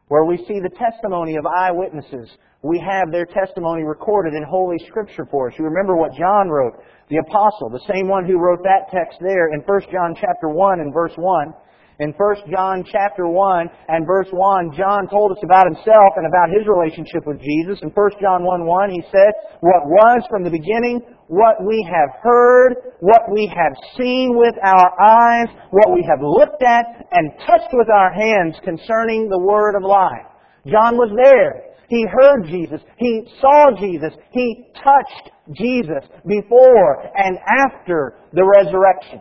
where 0.06 0.24
we 0.24 0.36
see 0.46 0.60
the 0.60 0.70
testimony 0.78 1.34
of 1.34 1.46
eyewitnesses, 1.46 2.30
we 2.62 2.78
have 2.78 3.10
their 3.10 3.26
testimony 3.26 3.82
recorded 3.82 4.34
in 4.34 4.44
Holy 4.44 4.78
Scripture 4.86 5.26
for 5.28 5.48
us. 5.50 5.54
You 5.58 5.64
remember 5.64 5.96
what 5.96 6.14
John 6.14 6.48
wrote, 6.48 6.74
the 7.10 7.16
apostle, 7.16 7.68
the 7.68 7.92
same 7.92 8.06
one 8.06 8.24
who 8.24 8.38
wrote 8.38 8.62
that 8.62 8.86
text 8.94 9.18
there 9.20 9.52
in 9.52 9.62
1 9.66 9.80
John 9.90 10.14
chapter 10.14 10.48
1 10.48 10.78
and 10.78 10.94
verse 10.94 11.14
1. 11.16 11.52
In 12.00 12.14
1 12.16 12.50
John 12.50 12.84
chapter 12.90 13.28
1 13.28 13.68
and 13.88 14.06
verse 14.06 14.28
1, 14.32 14.72
John 14.76 15.08
told 15.08 15.32
us 15.32 15.42
about 15.44 15.66
himself 15.66 16.16
and 16.16 16.26
about 16.26 16.48
his 16.48 16.66
relationship 16.66 17.26
with 17.26 17.38
Jesus. 17.40 17.80
In 17.82 17.90
1 17.90 18.10
John 18.20 18.44
1 18.44 18.66
1, 18.66 18.90
he 18.90 19.02
said, 19.12 19.32
What 19.60 19.84
was 19.84 20.24
from 20.30 20.42
the 20.42 20.50
beginning, 20.50 21.02
what 21.28 21.60
we 21.60 21.84
have 21.84 22.16
heard, 22.22 22.96
what 23.00 23.28
we 23.30 23.46
have 23.46 23.76
seen 23.98 24.36
with 24.36 24.54
our 24.64 24.88
eyes, 25.00 25.48
what 25.70 25.92
we 25.92 26.02
have 26.08 26.20
looked 26.22 26.62
at 26.62 26.84
and 27.12 27.32
touched 27.46 27.72
with 27.72 27.88
our 27.88 28.12
hands 28.12 28.56
concerning 28.64 29.28
the 29.28 29.38
word 29.38 29.76
of 29.76 29.82
life. 29.82 30.26
John 30.66 30.96
was 30.96 31.12
there. 31.22 31.72
He 31.88 32.06
heard 32.08 32.46
Jesus. 32.46 32.80
He 32.96 33.28
saw 33.40 33.70
Jesus. 33.78 34.14
He 34.30 34.64
touched 34.82 35.30
Jesus 35.52 36.08
before 36.26 37.04
and 37.16 37.36
after 37.68 38.16
the 38.32 38.44
resurrection. 38.44 39.20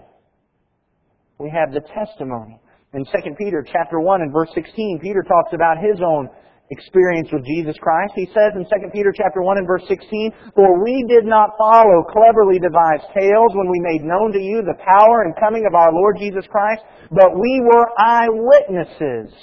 We 1.42 1.50
have 1.50 1.74
the 1.74 1.82
testimony 1.82 2.62
in 2.94 3.04
2 3.04 3.12
Peter 3.34 3.66
chapter 3.66 4.00
1 4.00 4.22
and 4.22 4.32
verse 4.32 4.50
16, 4.54 5.00
Peter 5.02 5.24
talks 5.24 5.54
about 5.54 5.82
his 5.82 5.98
own 6.06 6.30
experience 6.70 7.30
with 7.34 7.44
Jesus 7.46 7.76
Christ. 7.82 8.14
He 8.16 8.28
says 8.28 8.54
in 8.54 8.64
2 8.64 8.70
Peter 8.94 9.12
chapter 9.16 9.42
1 9.42 9.58
and 9.58 9.66
verse 9.66 9.82
16, 9.88 10.32
For 10.54 10.84
we 10.84 11.04
did 11.10 11.26
not 11.26 11.58
follow 11.58 12.04
cleverly 12.04 12.60
devised 12.60 13.10
tales 13.18 13.58
when 13.58 13.72
we 13.72 13.80
made 13.80 14.04
known 14.04 14.32
to 14.34 14.40
you 14.40 14.62
the 14.62 14.78
power 14.86 15.24
and 15.24 15.34
coming 15.40 15.66
of 15.66 15.74
our 15.74 15.92
Lord 15.92 16.18
Jesus 16.20 16.46
Christ, 16.52 16.84
but 17.10 17.34
we 17.34 17.62
were 17.66 17.90
eyewitnesses 17.98 19.34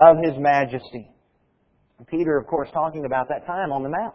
of 0.00 0.16
His 0.24 0.38
majesty. 0.38 1.10
Peter, 2.08 2.38
of 2.38 2.46
course, 2.46 2.70
talking 2.72 3.04
about 3.04 3.28
that 3.28 3.44
time 3.44 3.70
on 3.70 3.82
the 3.82 3.90
Mount. 3.90 4.14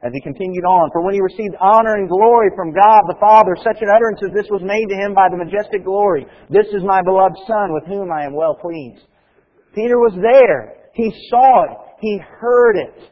As 0.00 0.12
he 0.14 0.20
continued 0.20 0.64
on, 0.64 0.90
For 0.92 1.02
when 1.02 1.14
he 1.14 1.20
received 1.20 1.56
honor 1.60 1.94
and 1.94 2.08
glory 2.08 2.50
from 2.54 2.72
God 2.72 3.02
the 3.08 3.18
Father, 3.18 3.56
such 3.58 3.82
an 3.82 3.90
utterance 3.90 4.20
as 4.22 4.30
this 4.32 4.50
was 4.50 4.62
made 4.62 4.86
to 4.86 4.94
him 4.94 5.12
by 5.12 5.26
the 5.28 5.36
majestic 5.36 5.84
glory. 5.84 6.24
This 6.50 6.66
is 6.68 6.86
my 6.86 7.02
beloved 7.02 7.36
Son, 7.48 7.74
with 7.74 7.84
whom 7.86 8.12
I 8.12 8.24
am 8.24 8.34
well 8.34 8.54
pleased. 8.54 9.02
Peter 9.74 9.98
was 9.98 10.14
there. 10.22 10.90
He 10.94 11.10
saw 11.30 11.64
it. 11.64 11.78
He 12.00 12.20
heard 12.38 12.76
it. 12.76 13.10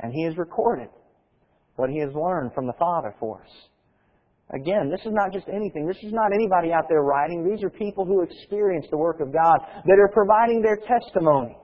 And 0.00 0.12
he 0.12 0.24
has 0.24 0.36
recorded 0.38 0.88
what 1.76 1.90
he 1.90 2.00
has 2.00 2.10
learned 2.14 2.52
from 2.54 2.66
the 2.66 2.76
Father 2.78 3.14
for 3.20 3.42
us. 3.42 3.52
Again, 4.54 4.88
this 4.90 5.00
is 5.00 5.12
not 5.12 5.32
just 5.32 5.48
anything. 5.52 5.86
This 5.86 6.02
is 6.02 6.12
not 6.12 6.32
anybody 6.32 6.72
out 6.72 6.88
there 6.88 7.02
writing. 7.02 7.44
These 7.44 7.62
are 7.62 7.70
people 7.70 8.06
who 8.06 8.22
experience 8.22 8.86
the 8.90 8.96
work 8.96 9.20
of 9.20 9.32
God 9.34 9.58
that 9.84 9.98
are 9.98 10.10
providing 10.14 10.62
their 10.62 10.76
testimony, 10.76 11.58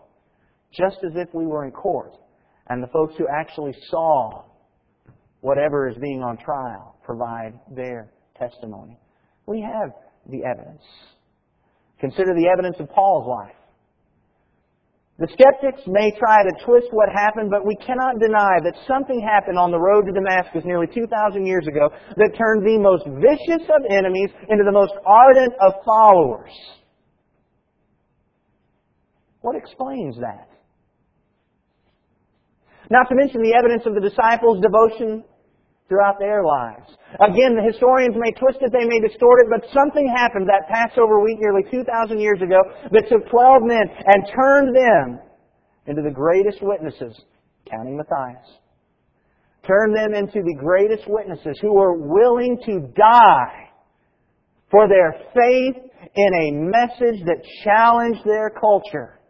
just 0.77 0.99
as 1.07 1.13
if 1.15 1.33
we 1.33 1.47
were 1.47 1.65
in 1.65 1.71
court 1.71 2.13
and 2.69 2.83
the 2.83 2.89
folks 2.89 3.15
who 3.19 3.27
actually 3.29 3.75
saw 3.89 4.45
whatever 5.41 5.89
is 5.89 5.97
being 5.99 6.23
on 6.23 6.37
trial 6.39 6.97
provide 7.05 7.59
their 7.75 8.11
testimony. 8.39 8.99
We 9.47 9.61
have 9.61 9.91
the 10.31 10.45
evidence. 10.45 10.83
Consider 12.01 12.35
the 12.35 12.49
evidence 12.49 12.77
of 12.81 12.89
Paul's 12.91 13.29
life. 13.29 13.57
The 15.19 15.29
skeptics 15.29 15.83
may 15.87 16.11
try 16.19 16.43
to 16.43 16.65
twist 16.65 16.89
what 16.91 17.09
happened, 17.15 17.51
but 17.51 17.67
we 17.67 17.77
cannot 17.77 18.19
deny 18.19 18.59
that 18.65 18.75
something 18.89 19.21
happened 19.21 19.59
on 19.59 19.71
the 19.71 19.79
road 19.79 20.07
to 20.07 20.13
Damascus 20.13 20.65
nearly 20.65 20.87
2,000 20.87 21.47
years 21.47 21.67
ago 21.69 21.91
that 22.17 22.35
turned 22.37 22.67
the 22.67 22.79
most 22.79 23.05
vicious 23.21 23.63
of 23.69 23.83
enemies 23.91 24.31
into 24.49 24.65
the 24.65 24.73
most 24.73 24.95
ardent 25.07 25.53
of 25.61 25.75
followers. 25.85 26.51
What 29.43 29.55
explains 29.55 30.17
that? 30.17 30.49
Not 32.91 33.09
to 33.09 33.15
mention 33.15 33.43
the 33.43 33.55
evidence 33.55 33.85
of 33.87 33.95
the 33.95 34.01
disciples' 34.01 34.63
devotion 34.63 35.25
throughout 35.89 36.19
their 36.19 36.43
lives. 36.43 36.89
Again, 37.21 37.53
the 37.53 37.69
historians 37.69 38.17
may 38.17 38.33
twist 38.33 38.59
it, 38.63 38.73
they 38.73 38.89
may 38.89 39.01
distort 39.01 39.45
it, 39.45 39.53
but 39.53 39.69
something 39.77 40.09
happened 40.09 40.49
that 40.49 40.69
Passover 40.69 41.21
week 41.21 41.37
nearly 41.39 41.63
2,000 41.71 42.19
years 42.19 42.41
ago 42.41 42.57
that 42.91 43.09
took 43.09 43.29
12 43.29 43.63
men 43.63 43.85
and 44.07 44.25
turned 44.33 44.75
them 44.75 45.21
into 45.87 46.01
the 46.01 46.11
greatest 46.11 46.63
witnesses, 46.63 47.21
counting 47.71 47.97
Matthias. 47.97 48.57
Turned 49.67 49.95
them 49.95 50.15
into 50.15 50.43
the 50.43 50.57
greatest 50.59 51.05
witnesses 51.07 51.59
who 51.61 51.75
were 51.75 51.95
willing 51.95 52.59
to 52.65 52.89
die 52.97 53.71
for 54.71 54.89
their 54.89 55.13
faith 55.35 55.77
in 56.15 56.35
a 56.35 56.53
message 56.53 57.23
that 57.27 57.45
challenged 57.65 58.25
their 58.25 58.51
culture. 58.51 59.21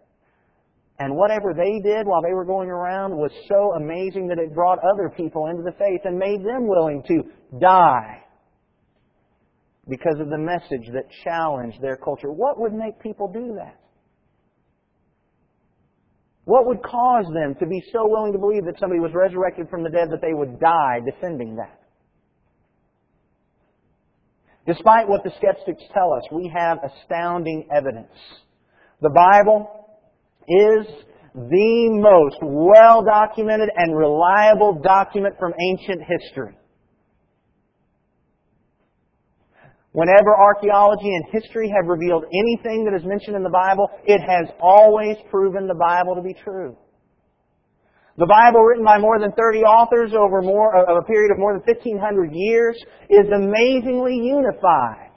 And 1.03 1.17
whatever 1.17 1.53
they 1.53 1.81
did 1.81 2.07
while 2.07 2.23
they 2.23 2.33
were 2.33 2.45
going 2.45 2.69
around 2.69 3.17
was 3.17 3.33
so 3.49 3.73
amazing 3.75 4.29
that 4.29 4.39
it 4.39 4.55
brought 4.55 4.79
other 4.79 5.13
people 5.17 5.49
into 5.49 5.65
the 5.65 5.73
faith 5.73 6.03
and 6.05 6.17
made 6.17 6.45
them 6.45 6.69
willing 6.69 7.03
to 7.09 7.25
die 7.59 8.23
because 9.91 10.21
of 10.21 10.31
the 10.31 10.39
message 10.39 10.87
that 10.95 11.03
challenged 11.25 11.83
their 11.83 11.97
culture. 11.97 12.31
What 12.31 12.61
would 12.61 12.73
make 12.73 13.03
people 13.03 13.27
do 13.27 13.55
that? 13.57 13.81
What 16.45 16.67
would 16.67 16.85
cause 16.85 17.27
them 17.35 17.57
to 17.59 17.67
be 17.67 17.83
so 17.93 18.07
willing 18.07 18.33
to 18.33 18.39
believe 18.39 18.65
that 18.67 18.79
somebody 18.79 19.01
was 19.01 19.11
resurrected 19.13 19.69
from 19.71 19.83
the 19.83 19.91
dead 19.91 20.07
that 20.13 20.21
they 20.23 20.35
would 20.35 20.61
die 20.61 21.01
defending 21.05 21.57
that? 21.57 21.81
Despite 24.69 25.09
what 25.09 25.25
the 25.25 25.33
skeptics 25.39 25.83
tell 25.93 26.13
us, 26.13 26.23
we 26.31 26.49
have 26.57 26.79
astounding 26.85 27.67
evidence. 27.75 28.15
The 29.01 29.11
Bible 29.11 29.82
is 30.49 30.87
the 31.35 31.89
most 31.91 32.37
well 32.43 33.03
documented 33.03 33.71
and 33.77 33.97
reliable 33.97 34.81
document 34.83 35.35
from 35.39 35.53
ancient 35.71 36.03
history. 36.03 36.55
Whenever 39.93 40.35
archaeology 40.35 41.15
and 41.15 41.25
history 41.31 41.69
have 41.69 41.87
revealed 41.87 42.25
anything 42.33 42.85
that 42.85 42.95
is 42.97 43.05
mentioned 43.05 43.37
in 43.37 43.43
the 43.43 43.51
Bible, 43.51 43.91
it 44.07 44.21
has 44.21 44.49
always 44.59 45.17
proven 45.31 45.67
the 45.67 45.75
Bible 45.75 46.15
to 46.15 46.23
be 46.23 46.35
true. 46.45 46.77
The 48.17 48.27
Bible, 48.27 48.61
written 48.61 48.85
by 48.85 48.99
more 48.99 49.19
than 49.19 49.33
30 49.33 49.61
authors 49.61 50.13
over 50.13 50.43
more, 50.43 50.77
uh, 50.77 50.91
of 50.91 51.03
a 51.03 51.07
period 51.07 51.31
of 51.31 51.39
more 51.39 51.53
than 51.53 51.63
1,500 51.67 52.31
years, 52.33 52.77
is 53.09 53.27
amazingly 53.35 54.17
unified 54.17 55.11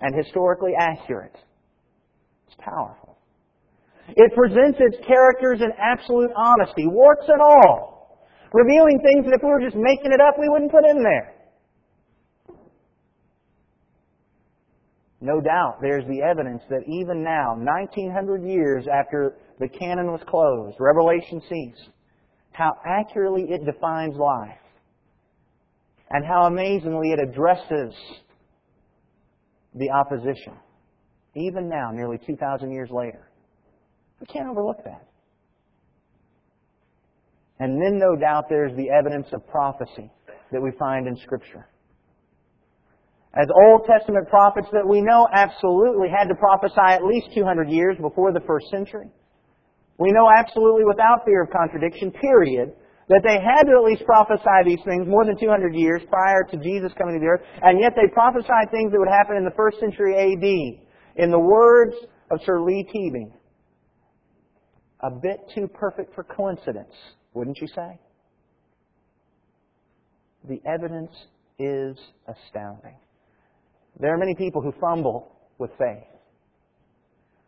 and 0.00 0.14
historically 0.14 0.72
accurate. 0.78 1.36
It's 2.46 2.56
powerful. 2.58 3.01
It 4.08 4.34
presents 4.34 4.78
its 4.80 4.96
characters 5.06 5.60
in 5.60 5.70
absolute 5.78 6.30
honesty, 6.36 6.86
warts 6.86 7.24
and 7.28 7.40
all, 7.40 8.26
revealing 8.52 9.00
things 9.02 9.24
that 9.26 9.34
if 9.34 9.42
we 9.42 9.48
were 9.48 9.60
just 9.60 9.76
making 9.76 10.12
it 10.12 10.20
up, 10.20 10.34
we 10.38 10.48
wouldn't 10.48 10.70
put 10.70 10.84
in 10.84 11.02
there. 11.02 11.34
No 15.20 15.40
doubt 15.40 15.78
there's 15.80 16.04
the 16.08 16.20
evidence 16.20 16.62
that 16.68 16.82
even 16.88 17.22
now, 17.22 17.54
1900 17.56 18.42
years 18.42 18.86
after 18.92 19.36
the 19.60 19.68
canon 19.68 20.10
was 20.10 20.20
closed, 20.26 20.76
Revelation 20.80 21.40
ceased, 21.48 21.90
how 22.50 22.72
accurately 22.84 23.46
it 23.48 23.64
defines 23.64 24.16
life 24.16 24.58
and 26.10 26.26
how 26.26 26.46
amazingly 26.46 27.12
it 27.12 27.20
addresses 27.20 27.94
the 29.74 29.90
opposition. 29.90 30.54
Even 31.36 31.68
now, 31.68 31.90
nearly 31.92 32.18
2,000 32.26 32.70
years 32.72 32.90
later. 32.90 33.28
We 34.22 34.26
can't 34.26 34.48
overlook 34.48 34.78
that. 34.84 35.02
And 37.58 37.82
then, 37.82 37.98
no 37.98 38.14
doubt, 38.14 38.44
there's 38.48 38.70
the 38.76 38.88
evidence 38.88 39.26
of 39.32 39.42
prophecy 39.48 40.12
that 40.52 40.62
we 40.62 40.70
find 40.78 41.08
in 41.08 41.16
Scripture. 41.16 41.66
as 43.34 43.48
Old 43.66 43.82
Testament 43.88 44.28
prophets 44.28 44.68
that 44.72 44.86
we 44.86 45.00
know 45.00 45.26
absolutely 45.32 46.06
had 46.08 46.28
to 46.28 46.36
prophesy 46.36 46.86
at 46.86 47.02
least 47.02 47.34
200 47.34 47.68
years 47.68 47.96
before 47.98 48.30
the 48.32 48.44
first 48.46 48.68
century. 48.70 49.10
We 49.98 50.12
know 50.12 50.28
absolutely 50.30 50.84
without 50.84 51.24
fear 51.24 51.42
of 51.42 51.50
contradiction, 51.50 52.12
period, 52.12 52.74
that 53.08 53.22
they 53.24 53.40
had 53.42 53.64
to 53.66 53.74
at 53.74 53.82
least 53.82 54.04
prophesy 54.04 54.62
these 54.64 54.84
things 54.84 55.08
more 55.08 55.24
than 55.24 55.36
200 55.36 55.74
years 55.74 56.02
prior 56.08 56.44
to 56.50 56.56
Jesus 56.58 56.92
coming 56.96 57.18
to 57.18 57.20
the 57.20 57.26
earth, 57.26 57.42
and 57.62 57.80
yet 57.80 57.94
they 57.96 58.06
prophesied 58.12 58.70
things 58.70 58.92
that 58.92 59.00
would 59.00 59.10
happen 59.10 59.34
in 59.36 59.44
the 59.44 59.56
first 59.56 59.80
century 59.80 60.14
AD. 60.14 60.46
In 61.16 61.30
the 61.32 61.40
words 61.40 61.96
of 62.30 62.38
Sir 62.44 62.60
Leigh 62.60 62.86
Teabing, 62.94 63.32
a 65.02 65.10
bit 65.10 65.40
too 65.54 65.68
perfect 65.68 66.14
for 66.14 66.24
coincidence, 66.24 66.94
wouldn't 67.34 67.58
you 67.60 67.66
say? 67.68 67.98
The 70.48 70.60
evidence 70.66 71.12
is 71.58 71.96
astounding. 72.26 72.96
There 74.00 74.14
are 74.14 74.18
many 74.18 74.34
people 74.34 74.62
who 74.62 74.72
fumble 74.80 75.32
with 75.58 75.70
faith. 75.78 76.04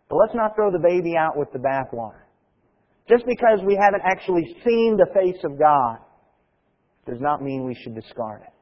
But 0.08 0.16
let's 0.16 0.34
not 0.34 0.54
throw 0.54 0.70
the 0.70 0.78
baby 0.78 1.16
out 1.16 1.36
with 1.36 1.50
the 1.52 1.58
bathwater. 1.58 2.20
Just 3.08 3.24
because 3.26 3.60
we 3.66 3.78
haven't 3.80 4.02
actually 4.04 4.56
seen 4.64 4.96
the 4.96 5.06
face 5.14 5.42
of 5.44 5.58
God 5.58 5.98
does 7.06 7.20
not 7.20 7.42
mean 7.42 7.64
we 7.64 7.74
should 7.74 7.94
discard 7.94 8.42
it. 8.42 8.52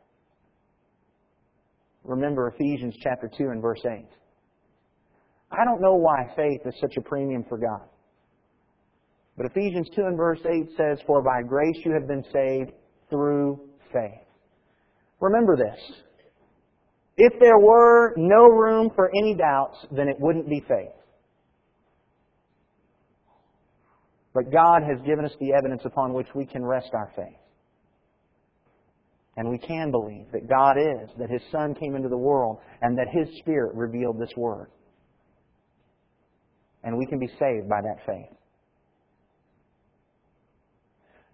Remember 2.04 2.48
Ephesians 2.48 2.94
chapter 3.02 3.30
2 3.36 3.44
and 3.50 3.62
verse 3.62 3.80
8. 3.84 4.04
I 5.52 5.64
don't 5.64 5.80
know 5.80 5.94
why 5.94 6.32
faith 6.34 6.60
is 6.64 6.74
such 6.80 6.96
a 6.96 7.02
premium 7.02 7.44
for 7.48 7.58
God. 7.58 7.88
But 9.36 9.46
Ephesians 9.46 9.88
2 9.94 10.02
and 10.02 10.16
verse 10.16 10.40
8 10.44 10.68
says, 10.76 10.98
For 11.06 11.22
by 11.22 11.42
grace 11.46 11.76
you 11.84 11.92
have 11.92 12.06
been 12.06 12.24
saved 12.32 12.72
through 13.08 13.60
faith. 13.92 14.26
Remember 15.20 15.56
this. 15.56 15.78
If 17.16 17.34
there 17.40 17.58
were 17.58 18.14
no 18.16 18.44
room 18.44 18.90
for 18.94 19.10
any 19.16 19.34
doubts, 19.34 19.78
then 19.90 20.08
it 20.08 20.16
wouldn't 20.18 20.48
be 20.48 20.60
faith. 20.60 20.92
But 24.34 24.50
God 24.50 24.82
has 24.82 24.98
given 25.06 25.24
us 25.24 25.32
the 25.40 25.52
evidence 25.52 25.82
upon 25.84 26.14
which 26.14 26.28
we 26.34 26.46
can 26.46 26.64
rest 26.64 26.90
our 26.94 27.12
faith. 27.14 27.36
And 29.36 29.48
we 29.48 29.58
can 29.58 29.90
believe 29.90 30.26
that 30.32 30.48
God 30.48 30.76
is, 30.76 31.10
that 31.18 31.30
His 31.30 31.42
Son 31.50 31.74
came 31.74 31.96
into 31.96 32.08
the 32.08 32.16
world, 32.16 32.58
and 32.82 32.96
that 32.98 33.08
His 33.12 33.28
Spirit 33.38 33.74
revealed 33.74 34.18
this 34.18 34.32
Word. 34.36 34.68
And 36.82 36.98
we 36.98 37.06
can 37.06 37.18
be 37.18 37.28
saved 37.38 37.68
by 37.68 37.80
that 37.82 38.04
faith. 38.06 38.36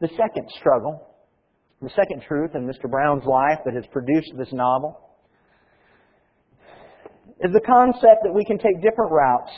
The 0.01 0.09
second 0.17 0.49
struggle, 0.59 1.09
the 1.83 1.91
second 1.91 2.23
truth 2.27 2.53
in 2.55 2.67
Mr. 2.67 2.89
Brown's 2.89 3.25
life 3.25 3.59
that 3.65 3.75
has 3.75 3.85
produced 3.93 4.33
this 4.39 4.53
novel, 4.53 5.01
is 7.41 7.53
the 7.53 7.61
concept 7.61 8.23
that 8.23 8.33
we 8.35 8.45
can 8.45 8.59
take 8.59 8.83
different 8.83 9.11
routes 9.11 9.51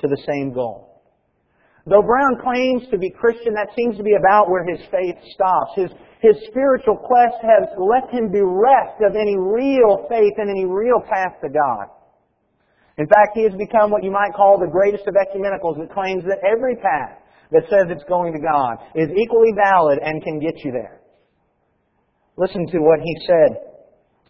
to 0.00 0.08
the 0.08 0.20
same 0.26 0.52
goal. 0.52 1.02
Though 1.86 2.02
Brown 2.02 2.36
claims 2.42 2.82
to 2.90 2.98
be 2.98 3.10
Christian, 3.10 3.54
that 3.54 3.72
seems 3.74 3.96
to 3.96 4.02
be 4.02 4.14
about 4.14 4.50
where 4.50 4.64
his 4.66 4.78
faith 4.90 5.16
stops. 5.32 5.72
His, 5.74 5.90
his 6.20 6.36
spiritual 6.50 6.96
quest 6.98 7.40
has 7.40 7.64
left 7.78 8.12
him 8.12 8.30
bereft 8.30 9.00
of 9.00 9.16
any 9.16 9.38
real 9.38 10.04
faith 10.10 10.34
and 10.36 10.50
any 10.50 10.66
real 10.66 11.00
path 11.00 11.40
to 11.40 11.48
God. 11.48 11.88
In 12.98 13.06
fact, 13.06 13.32
he 13.34 13.44
has 13.44 13.54
become 13.54 13.90
what 13.90 14.04
you 14.04 14.10
might 14.10 14.34
call 14.34 14.58
the 14.58 14.70
greatest 14.70 15.06
of 15.06 15.14
ecumenicals 15.14 15.78
that 15.78 15.94
claims 15.94 16.24
that 16.24 16.42
every 16.44 16.76
path 16.76 17.16
that 17.52 17.64
says 17.70 17.88
it's 17.88 18.04
going 18.08 18.32
to 18.32 18.40
God 18.40 18.76
is 18.94 19.08
equally 19.16 19.52
valid 19.56 19.98
and 20.02 20.22
can 20.22 20.38
get 20.38 20.54
you 20.64 20.72
there. 20.72 21.00
Listen 22.36 22.66
to 22.68 22.78
what 22.78 23.00
he 23.00 23.14
said 23.26 23.68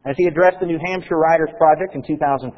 as 0.07 0.17
he 0.17 0.27
addressed 0.27 0.59
the 0.61 0.67
New 0.67 0.79
Hampshire 0.87 1.19
Writers 1.19 1.51
Project 1.59 1.95
in 1.95 2.03
2004. 2.03 2.55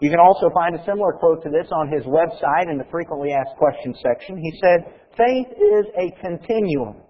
You 0.00 0.10
can 0.10 0.20
also 0.20 0.50
find 0.54 0.74
a 0.74 0.84
similar 0.84 1.12
quote 1.12 1.42
to 1.42 1.50
this 1.50 1.70
on 1.72 1.90
his 1.90 2.04
website 2.04 2.70
in 2.70 2.78
the 2.78 2.86
frequently 2.90 3.32
asked 3.32 3.56
questions 3.58 3.98
section. 4.02 4.36
He 4.36 4.52
said, 4.62 4.86
Faith 5.16 5.48
is 5.50 5.86
a 5.98 6.10
continuum. 6.22 7.02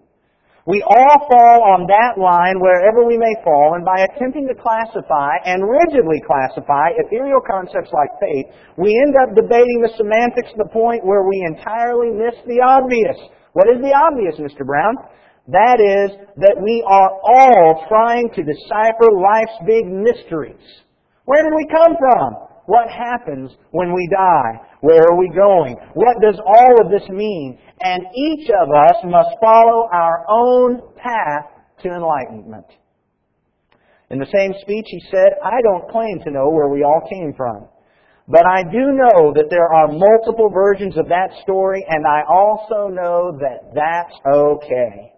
We 0.68 0.85
all 0.85 1.16
fall 1.33 1.64
on 1.64 1.88
that 1.88 2.20
line 2.20 2.61
wherever 2.61 3.00
we 3.00 3.16
may 3.16 3.33
fall, 3.40 3.72
and 3.72 3.88
by 3.88 4.04
attempting 4.04 4.44
to 4.52 4.61
classify 4.61 5.40
and 5.48 5.64
rigidly 5.64 6.20
classify 6.20 6.92
ethereal 7.00 7.40
concepts 7.40 7.88
like 7.88 8.12
faith, 8.20 8.52
we 8.76 8.92
end 8.92 9.16
up 9.16 9.33
debating 9.33 9.81
the 9.81 9.96
semantics 9.96 10.52
to 10.52 10.61
the 10.61 10.68
point 10.68 11.09
where 11.09 11.24
we 11.24 11.40
entirely 11.48 12.12
miss 12.12 12.37
the 12.44 12.61
obvious. 12.61 13.16
What 13.57 13.72
is 13.72 13.81
the 13.81 13.96
obvious, 13.96 14.37
Mr. 14.37 14.61
Brown? 14.61 14.92
That 15.48 15.81
is, 15.81 16.12
that 16.37 16.61
we 16.61 16.85
are 16.85 17.16
all 17.16 17.88
trying 17.88 18.28
to 18.37 18.44
decipher 18.44 19.09
life's 19.09 19.57
big 19.64 19.88
mysteries. 19.88 20.85
Where 21.24 21.48
did 21.48 21.57
we 21.57 21.64
come 21.72 21.96
from? 21.96 22.47
What 22.68 22.90
happens 22.92 23.50
when 23.70 23.94
we 23.94 24.07
die? 24.12 24.61
Where 24.83 25.00
are 25.00 25.16
we 25.16 25.31
going? 25.31 25.74
What 25.94 26.20
does 26.20 26.38
all 26.44 26.85
of 26.85 26.92
this 26.92 27.09
mean? 27.09 27.59
And 27.81 28.04
each 28.14 28.50
of 28.50 28.68
us 28.68 28.96
must 29.04 29.40
follow 29.40 29.88
our 29.90 30.26
own 30.28 30.83
path 31.00 31.48
to 31.83 31.88
enlightenment. 31.88 32.66
In 34.11 34.18
the 34.18 34.28
same 34.37 34.52
speech, 34.61 34.85
he 34.87 35.00
said, 35.11 35.40
I 35.42 35.62
don't 35.62 35.88
claim 35.88 36.20
to 36.24 36.31
know 36.31 36.50
where 36.50 36.68
we 36.68 36.85
all 36.85 37.00
came 37.09 37.33
from. 37.35 37.68
But 38.28 38.44
I 38.44 38.64
do 38.64 38.92
know 38.92 39.33
that 39.33 39.48
there 39.48 39.72
are 39.72 39.88
multiple 39.88 40.50
versions 40.52 40.98
of 40.98 41.09
that 41.09 41.33
story, 41.40 41.83
and 41.88 42.04
I 42.07 42.20
also 42.28 42.92
know 42.92 43.33
that 43.40 43.72
that's 43.72 44.12
okay. 44.28 45.16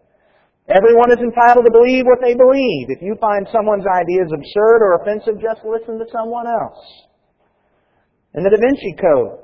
Everyone 0.70 1.10
is 1.10 1.18
entitled 1.18 1.66
to 1.66 1.72
believe 1.72 2.06
what 2.06 2.22
they 2.22 2.34
believe. 2.38 2.94
If 2.94 3.02
you 3.02 3.16
find 3.20 3.48
someone's 3.50 3.90
ideas 3.90 4.30
absurd 4.30 4.86
or 4.86 5.02
offensive, 5.02 5.42
just 5.42 5.66
listen 5.66 5.98
to 5.98 6.06
someone 6.14 6.46
else. 6.46 7.09
In 8.30 8.46
the 8.46 8.50
Da 8.54 8.62
Vinci 8.62 8.94
Code, 8.94 9.42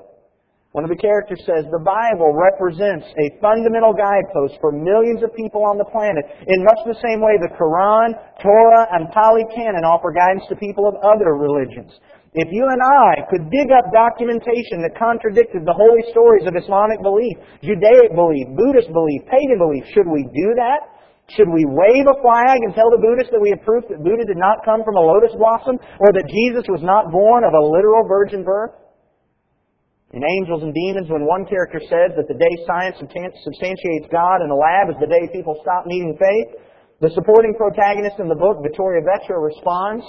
one 0.71 0.87
of 0.87 0.93
the 0.93 0.95
characters 0.95 1.43
says, 1.43 1.67
the 1.67 1.83
Bible 1.83 2.31
represents 2.31 3.03
a 3.03 3.35
fundamental 3.43 3.91
guidepost 3.91 4.55
for 4.63 4.71
millions 4.71 5.19
of 5.27 5.35
people 5.35 5.67
on 5.67 5.75
the 5.75 5.83
planet 5.91 6.23
in 6.23 6.63
much 6.63 6.79
the 6.87 6.95
same 7.03 7.19
way 7.19 7.35
the 7.35 7.51
Quran, 7.59 8.15
Torah, 8.39 8.87
and 8.95 9.11
Pali 9.11 9.43
Canon 9.51 9.83
offer 9.83 10.15
guidance 10.15 10.47
to 10.47 10.55
people 10.55 10.87
of 10.87 10.95
other 11.03 11.35
religions. 11.35 11.99
If 12.31 12.47
you 12.47 12.63
and 12.63 12.79
I 12.79 13.27
could 13.27 13.51
dig 13.51 13.75
up 13.75 13.91
documentation 13.91 14.79
that 14.87 14.95
contradicted 14.95 15.67
the 15.67 15.75
holy 15.75 16.07
stories 16.15 16.47
of 16.47 16.55
Islamic 16.55 17.03
belief, 17.03 17.35
Judaic 17.59 18.15
belief, 18.15 18.47
Buddhist 18.55 18.87
belief, 18.95 19.27
pagan 19.27 19.59
belief, 19.59 19.83
should 19.91 20.07
we 20.07 20.23
do 20.31 20.55
that? 20.63 20.95
Should 21.35 21.51
we 21.51 21.67
wave 21.67 22.07
a 22.07 22.15
flag 22.23 22.63
and 22.63 22.71
tell 22.71 22.87
the 22.87 23.03
Buddhists 23.03 23.35
that 23.35 23.43
we 23.43 23.51
have 23.51 23.59
proof 23.67 23.83
that 23.91 23.99
Buddha 23.99 24.23
did 24.23 24.39
not 24.39 24.63
come 24.63 24.79
from 24.87 24.95
a 24.95 25.03
lotus 25.03 25.35
blossom 25.35 25.75
or 25.99 26.15
that 26.15 26.31
Jesus 26.31 26.63
was 26.71 26.79
not 26.79 27.11
born 27.11 27.43
of 27.43 27.51
a 27.51 27.59
literal 27.59 28.07
virgin 28.07 28.47
birth? 28.47 28.71
In 30.15 30.23
Angels 30.23 30.63
and 30.63 30.71
Demons, 30.71 31.11
when 31.11 31.27
one 31.27 31.43
character 31.43 31.83
says 31.83 32.15
that 32.15 32.31
the 32.31 32.39
day 32.39 32.55
science 32.63 32.95
substantiates 32.95 34.07
God 34.07 34.39
in 34.39 34.47
a 34.47 34.55
lab 34.55 34.87
is 34.87 34.95
the 35.03 35.11
day 35.11 35.27
people 35.35 35.59
stop 35.59 35.83
needing 35.83 36.15
faith, 36.15 36.63
the 37.03 37.11
supporting 37.11 37.53
protagonist 37.59 38.15
in 38.23 38.31
the 38.31 38.39
book, 38.39 38.63
Vittoria 38.63 39.03
Vetra, 39.03 39.35
responds, 39.35 40.07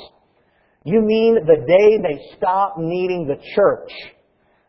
You 0.85 1.02
mean 1.02 1.42
the 1.42 1.66
day 1.66 1.98
they 1.98 2.22
stop 2.38 2.78
needing 2.78 3.26
the 3.26 3.42
church? 3.59 3.90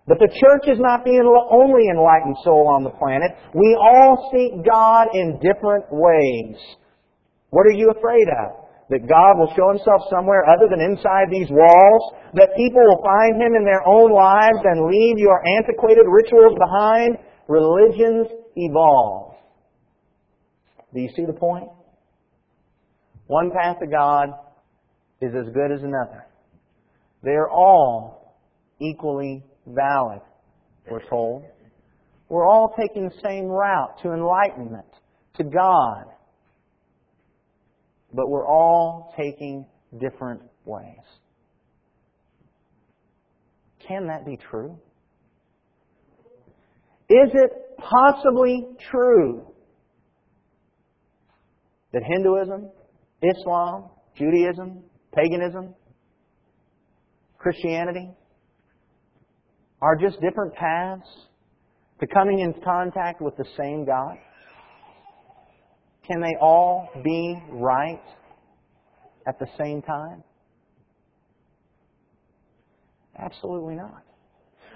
But 0.09 0.17
the 0.17 0.33
church 0.41 0.65
is 0.65 0.81
not 0.81 1.05
the 1.05 1.21
only 1.21 1.85
enlightened 1.85 2.35
soul 2.41 2.65
on 2.65 2.81
the 2.81 2.89
planet. 2.97 3.29
We 3.53 3.77
all 3.77 4.33
seek 4.33 4.65
God 4.65 5.13
in 5.13 5.37
different 5.37 5.85
ways. 5.93 6.57
What 7.53 7.69
are 7.69 7.77
you 7.77 7.93
afraid 7.93 8.25
of? 8.41 8.65
That 8.89 9.05
God 9.05 9.37
will 9.37 9.53
show 9.53 9.69
himself 9.69 10.09
somewhere 10.09 10.49
other 10.49 10.65
than 10.65 10.81
inside 10.81 11.29
these 11.29 11.45
walls? 11.53 12.01
That 12.33 12.57
people 12.57 12.81
will 12.81 13.05
find 13.05 13.37
him 13.37 13.53
in 13.53 13.61
their 13.61 13.85
own 13.85 14.09
lives 14.09 14.57
and 14.65 14.89
leave 14.89 15.21
your 15.21 15.45
antiquated 15.61 16.09
rituals 16.09 16.57
behind? 16.57 17.21
Religions 17.47 18.33
evolve. 18.55 19.35
Do 20.91 21.01
you 21.01 21.09
see 21.15 21.25
the 21.29 21.37
point? 21.37 21.69
One 23.27 23.51
path 23.53 23.77
to 23.79 23.85
God 23.85 24.29
is 25.21 25.37
as 25.37 25.53
good 25.53 25.69
as 25.71 25.83
another. 25.83 26.25
They 27.21 27.37
are 27.37 27.49
all 27.51 28.33
equally 28.79 29.43
valid, 29.69 30.21
we're 30.89 31.08
told. 31.10 31.43
We're 32.29 32.47
all 32.47 32.73
taking 32.79 33.05
the 33.10 33.15
same 33.23 33.45
route 33.45 34.01
to 34.03 34.13
enlightenment, 34.13 34.86
to 35.36 35.43
God. 35.43 36.05
But 38.13 38.29
we're 38.29 38.47
all 38.47 39.13
taking 39.17 39.65
different 39.99 40.41
ways. 40.65 40.97
Can 43.88 44.08
that 44.08 44.25
be 44.25 44.38
true? 44.49 44.77
Is 47.10 47.32
it 47.34 47.51
possibly 47.79 48.67
true 48.91 49.47
that 51.91 52.03
Hinduism, 52.05 52.69
Islam, 53.23 53.89
Judaism, 54.15 54.84
paganism, 55.15 55.73
Christianity, 57.39 58.12
are 59.81 59.95
just 59.95 60.19
different 60.21 60.53
paths 60.55 61.07
to 61.99 62.07
coming 62.07 62.39
in 62.39 62.53
contact 62.63 63.21
with 63.21 63.35
the 63.37 63.45
same 63.57 63.85
God? 63.85 64.17
Can 66.07 66.21
they 66.21 66.35
all 66.41 66.89
be 67.03 67.41
right 67.51 68.01
at 69.27 69.37
the 69.39 69.47
same 69.57 69.81
time? 69.81 70.23
Absolutely 73.17 73.75
not. 73.75 74.03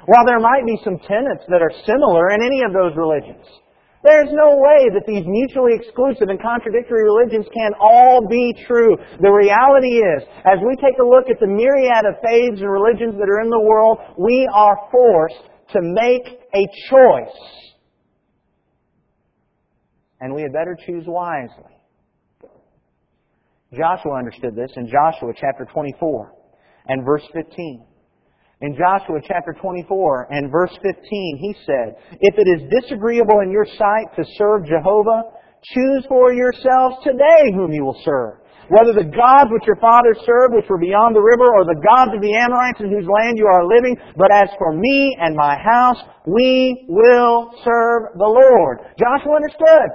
While 0.05 0.25
there 0.25 0.39
might 0.39 0.65
be 0.65 0.77
some 0.83 0.99
tenets 0.99 1.43
that 1.47 1.61
are 1.61 1.71
similar 1.85 2.29
in 2.31 2.41
any 2.43 2.61
of 2.63 2.73
those 2.73 2.91
religions, 2.97 3.45
there's 4.03 4.29
no 4.31 4.59
way 4.59 4.91
that 4.91 5.07
these 5.07 5.23
mutually 5.25 5.79
exclusive 5.79 6.27
and 6.27 6.41
contradictory 6.41 7.03
religions 7.03 7.47
can 7.53 7.71
all 7.79 8.27
be 8.27 8.53
true. 8.67 8.97
The 9.21 9.31
reality 9.31 10.03
is, 10.03 10.23
as 10.43 10.59
we 10.59 10.75
take 10.75 10.99
a 10.99 11.07
look 11.07 11.31
at 11.31 11.39
the 11.39 11.47
myriad 11.47 12.03
of 12.03 12.19
faiths 12.19 12.59
and 12.59 12.69
religions 12.69 13.15
that 13.15 13.31
are 13.31 13.39
in 13.39 13.49
the 13.49 13.63
world, 13.63 13.99
we 14.19 14.47
are 14.53 14.75
forced 14.91 15.47
to 15.71 15.79
make 15.81 16.27
a 16.53 16.63
choice. 16.91 17.39
And 20.19 20.33
we 20.33 20.41
had 20.41 20.51
better 20.51 20.77
choose 20.85 21.05
wisely. 21.07 21.71
Joshua 23.73 24.19
understood 24.19 24.55
this 24.55 24.71
in 24.75 24.87
Joshua 24.87 25.31
chapter 25.39 25.65
24 25.71 26.31
and 26.87 27.05
verse 27.05 27.23
15. 27.33 27.85
In 28.63 28.79
Joshua 28.79 29.19
chapter 29.27 29.51
24 29.59 30.31
and 30.31 30.47
verse 30.47 30.71
15, 30.79 30.95
he 30.95 31.51
said, 31.67 31.99
If 32.23 32.39
it 32.39 32.47
is 32.47 32.71
disagreeable 32.71 33.43
in 33.43 33.51
your 33.51 33.67
sight 33.67 34.07
to 34.15 34.23
serve 34.39 34.63
Jehovah, 34.63 35.35
choose 35.75 36.07
for 36.07 36.31
yourselves 36.31 37.03
today 37.03 37.51
whom 37.51 37.75
you 37.75 37.83
will 37.83 37.99
serve. 38.07 38.39
Whether 38.71 38.95
the 38.95 39.11
gods 39.11 39.51
which 39.51 39.67
your 39.67 39.75
fathers 39.83 40.15
served, 40.23 40.55
which 40.55 40.71
were 40.71 40.79
beyond 40.79 41.11
the 41.11 41.19
river, 41.19 41.43
or 41.43 41.67
the 41.67 41.83
gods 41.83 42.15
of 42.15 42.23
the 42.23 42.31
Amorites 42.31 42.79
in 42.79 42.87
whose 42.87 43.03
land 43.03 43.35
you 43.35 43.51
are 43.51 43.67
living, 43.67 43.99
but 44.15 44.31
as 44.31 44.47
for 44.55 44.71
me 44.71 45.11
and 45.19 45.35
my 45.35 45.59
house, 45.59 45.99
we 46.23 46.87
will 46.87 47.51
serve 47.67 48.15
the 48.15 48.31
Lord. 48.31 48.79
Joshua 48.95 49.43
understood. 49.43 49.91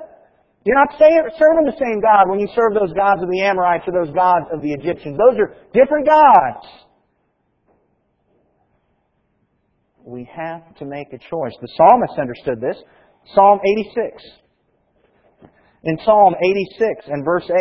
You're 0.69 0.77
not 0.77 0.93
serving 1.01 1.65
the 1.65 1.81
same 1.81 2.05
God 2.05 2.29
when 2.29 2.37
you 2.37 2.53
serve 2.53 2.77
those 2.77 2.93
gods 2.93 3.25
of 3.25 3.33
the 3.33 3.41
Amorites 3.41 3.89
or 3.89 3.97
those 3.97 4.13
gods 4.13 4.45
of 4.53 4.61
the 4.61 4.77
Egyptians. 4.77 5.17
Those 5.17 5.41
are 5.41 5.57
different 5.73 6.05
gods. 6.05 6.88
We 10.09 10.29
have 10.35 10.75
to 10.77 10.87
make 10.87 11.13
a 11.13 11.19
choice. 11.19 11.53
The 11.61 11.69
psalmist 11.77 12.19
understood 12.19 12.61
this. 12.61 12.77
Psalm 13.35 13.61
86. 13.61 14.25
In 15.85 15.99
Psalm 16.05 16.35
86 16.35 17.07
and 17.09 17.25
verse 17.25 17.45
8, 17.45 17.53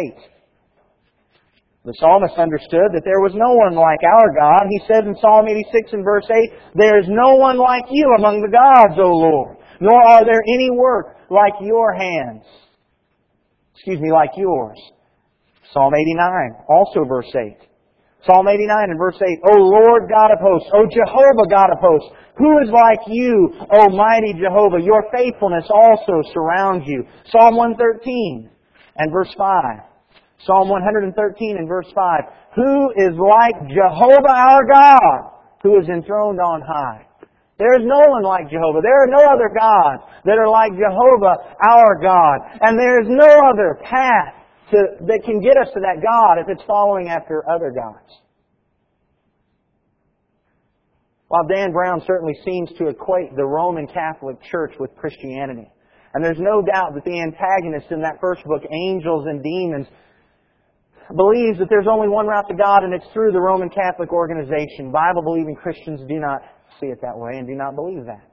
the 1.84 1.94
psalmist 2.00 2.36
understood 2.40 2.96
that 2.96 3.04
there 3.04 3.20
was 3.20 3.36
no 3.36 3.52
one 3.52 3.76
like 3.76 4.00
our 4.04 4.32
God. 4.32 4.64
He 4.70 4.82
said 4.88 5.06
in 5.06 5.16
Psalm 5.20 5.48
86 5.48 5.92
and 5.92 6.04
verse 6.04 6.26
8, 6.32 6.76
There 6.76 7.00
is 7.00 7.06
no 7.08 7.36
one 7.36 7.58
like 7.58 7.86
you 7.92 8.16
among 8.18 8.42
the 8.42 8.52
gods, 8.52 8.96
O 8.98 9.12
Lord, 9.12 9.58
nor 9.80 10.02
are 10.08 10.24
there 10.24 10.42
any 10.56 10.72
work 10.72 11.18
like 11.30 11.54
your 11.62 11.94
hands. 11.94 12.44
Excuse 13.76 14.00
me, 14.00 14.12
like 14.12 14.32
yours. 14.36 14.80
Psalm 15.74 15.94
89, 15.94 16.64
also 16.70 17.04
verse 17.04 17.32
8. 17.36 17.67
Psalm 18.28 18.48
89 18.48 18.92
and 18.92 19.00
verse 19.00 19.16
8, 19.16 19.40
O 19.48 19.56
Lord 19.56 20.12
God 20.12 20.36
of 20.36 20.44
hosts, 20.44 20.68
O 20.76 20.84
Jehovah 20.84 21.48
God 21.48 21.72
of 21.72 21.80
hosts, 21.80 22.12
who 22.36 22.60
is 22.60 22.70
like 22.70 23.00
you, 23.08 23.56
O 23.72 23.88
mighty 23.96 24.36
Jehovah? 24.36 24.84
Your 24.84 25.08
faithfulness 25.16 25.64
also 25.72 26.22
surrounds 26.36 26.84
you. 26.86 27.08
Psalm 27.32 27.56
113 27.56 28.50
and 28.98 29.12
verse 29.12 29.34
5. 29.38 29.80
Psalm 30.46 30.70
113 30.70 31.58
and 31.58 31.68
verse 31.68 31.88
5. 31.96 32.22
Who 32.56 32.92
is 33.00 33.16
like 33.16 33.56
Jehovah 33.72 34.36
our 34.36 34.64
God, 34.68 35.32
who 35.64 35.80
is 35.80 35.88
enthroned 35.88 36.40
on 36.40 36.62
high? 36.62 37.08
There 37.58 37.74
is 37.80 37.86
no 37.88 38.02
one 38.12 38.24
like 38.24 38.52
Jehovah. 38.52 38.82
There 38.84 39.02
are 39.02 39.10
no 39.10 39.24
other 39.34 39.50
gods 39.50 40.04
that 40.26 40.38
are 40.38 40.50
like 40.50 40.78
Jehovah 40.78 41.58
our 41.64 41.98
God. 41.98 42.38
And 42.62 42.78
there 42.78 43.02
is 43.02 43.08
no 43.10 43.32
other 43.50 43.80
path 43.82 44.36
to, 44.72 44.78
that 45.08 45.22
can 45.24 45.40
get 45.42 45.58
us 45.58 45.68
to 45.74 45.80
that 45.80 46.04
God 46.04 46.40
if 46.40 46.48
it's 46.50 46.64
following 46.68 47.10
after 47.10 47.44
other 47.50 47.72
gods. 47.72 48.12
While 51.30 51.48
Dan 51.48 51.74
Brown 51.74 52.02
certainly 52.08 52.36
seems 52.46 52.70
to 52.78 52.88
equate 52.88 53.36
the 53.36 53.46
Roman 53.46 53.88
Catholic 53.88 54.38
Church 54.50 54.74
with 54.80 54.96
Christianity, 54.96 55.70
and 56.14 56.24
there's 56.24 56.40
no 56.40 56.62
doubt 56.62 56.96
that 56.96 57.04
the 57.04 57.20
antagonist 57.20 57.92
in 57.92 58.02
that 58.02 58.20
first 58.22 58.44
book, 58.46 58.64
Angels 58.72 59.26
and 59.28 59.44
Demons, 59.44 59.88
believes 61.16 61.60
that 61.60 61.68
there's 61.70 61.88
only 61.90 62.08
one 62.08 62.28
route 62.28 62.48
to 62.50 62.56
God 62.56 62.84
and 62.84 62.94
it's 62.94 63.06
through 63.14 63.32
the 63.32 63.40
Roman 63.40 63.70
Catholic 63.70 64.12
organization. 64.12 64.92
Bible 64.92 65.22
believing 65.22 65.56
Christians 65.56 66.02
do 66.08 66.20
not 66.20 66.42
see 66.80 66.88
it 66.88 67.00
that 67.02 67.18
way 67.18 67.38
and 67.38 67.48
do 67.48 67.56
not 67.56 67.76
believe 67.76 68.06
that. 68.06 68.28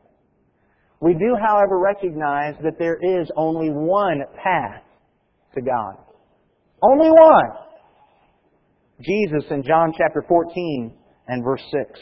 We 1.00 1.14
do, 1.14 1.36
however, 1.40 1.78
recognize 1.78 2.54
that 2.62 2.78
there 2.78 2.96
is 2.96 3.30
only 3.36 3.68
one 3.70 4.22
path 4.42 4.82
to 5.54 5.60
God. 5.60 6.03
Only 6.84 7.10
one. 7.10 7.50
Jesus 9.00 9.44
in 9.50 9.62
John 9.62 9.92
chapter 9.96 10.22
14 10.28 10.94
and 11.28 11.42
verse 11.42 11.62
6. 11.70 12.00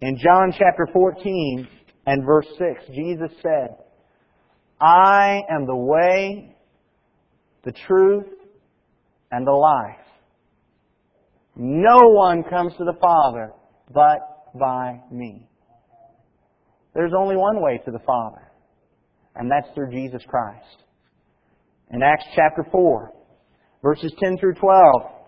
In 0.00 0.18
John 0.18 0.52
chapter 0.52 0.88
14 0.92 1.68
and 2.06 2.26
verse 2.26 2.46
6, 2.58 2.86
Jesus 2.88 3.30
said, 3.40 3.76
I 4.80 5.42
am 5.50 5.66
the 5.66 5.76
way, 5.76 6.56
the 7.64 7.72
truth, 7.86 8.26
and 9.30 9.46
the 9.46 9.52
life. 9.52 10.04
No 11.56 11.98
one 12.10 12.42
comes 12.44 12.72
to 12.78 12.84
the 12.84 12.98
Father 13.00 13.52
but 13.92 14.58
by 14.58 15.00
me. 15.10 15.48
There's 16.94 17.12
only 17.16 17.36
one 17.36 17.60
way 17.60 17.80
to 17.84 17.90
the 17.90 18.00
Father, 18.00 18.50
and 19.36 19.50
that's 19.50 19.72
through 19.74 19.90
Jesus 19.92 20.22
Christ. 20.26 20.82
In 21.90 22.02
Acts 22.02 22.24
chapter 22.34 22.66
4, 22.70 23.12
verses 23.82 24.12
10 24.18 24.38
through 24.38 24.54
12, 24.54 25.18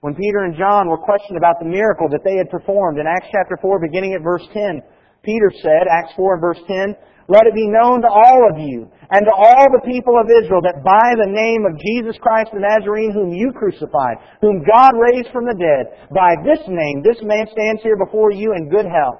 when 0.00 0.14
Peter 0.14 0.46
and 0.46 0.54
John 0.54 0.86
were 0.86 1.02
questioned 1.02 1.36
about 1.36 1.58
the 1.58 1.66
miracle 1.66 2.06
that 2.10 2.22
they 2.22 2.38
had 2.38 2.50
performed 2.50 2.98
in 2.98 3.06
Acts 3.10 3.26
chapter 3.34 3.58
4, 3.60 3.82
beginning 3.82 4.14
at 4.14 4.22
verse 4.22 4.46
10, 4.54 4.82
Peter 5.26 5.50
said, 5.58 5.90
Acts 5.90 6.14
4 6.14 6.38
and 6.38 6.40
verse 6.40 6.62
10, 6.70 6.94
Let 7.26 7.50
it 7.50 7.54
be 7.54 7.66
known 7.66 8.02
to 8.06 8.08
all 8.08 8.46
of 8.46 8.62
you 8.62 8.86
and 9.10 9.26
to 9.26 9.34
all 9.34 9.66
the 9.74 9.82
people 9.82 10.14
of 10.14 10.30
Israel 10.30 10.62
that 10.62 10.86
by 10.86 11.18
the 11.18 11.26
name 11.26 11.66
of 11.66 11.74
Jesus 11.82 12.14
Christ 12.22 12.54
the 12.54 12.62
Nazarene, 12.62 13.10
whom 13.10 13.34
you 13.34 13.50
crucified, 13.50 14.22
whom 14.40 14.62
God 14.62 14.94
raised 14.94 15.34
from 15.34 15.50
the 15.50 15.58
dead, 15.58 16.08
by 16.14 16.38
this 16.46 16.62
name 16.70 17.02
this 17.02 17.18
man 17.26 17.50
stands 17.50 17.82
here 17.82 17.98
before 17.98 18.30
you 18.30 18.54
in 18.54 18.70
good 18.70 18.86
health. 18.86 19.18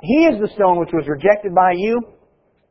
He 0.00 0.24
is 0.32 0.40
the 0.40 0.50
stone 0.56 0.80
which 0.80 0.96
was 0.96 1.04
rejected 1.06 1.54
by 1.54 1.76
you 1.76 2.00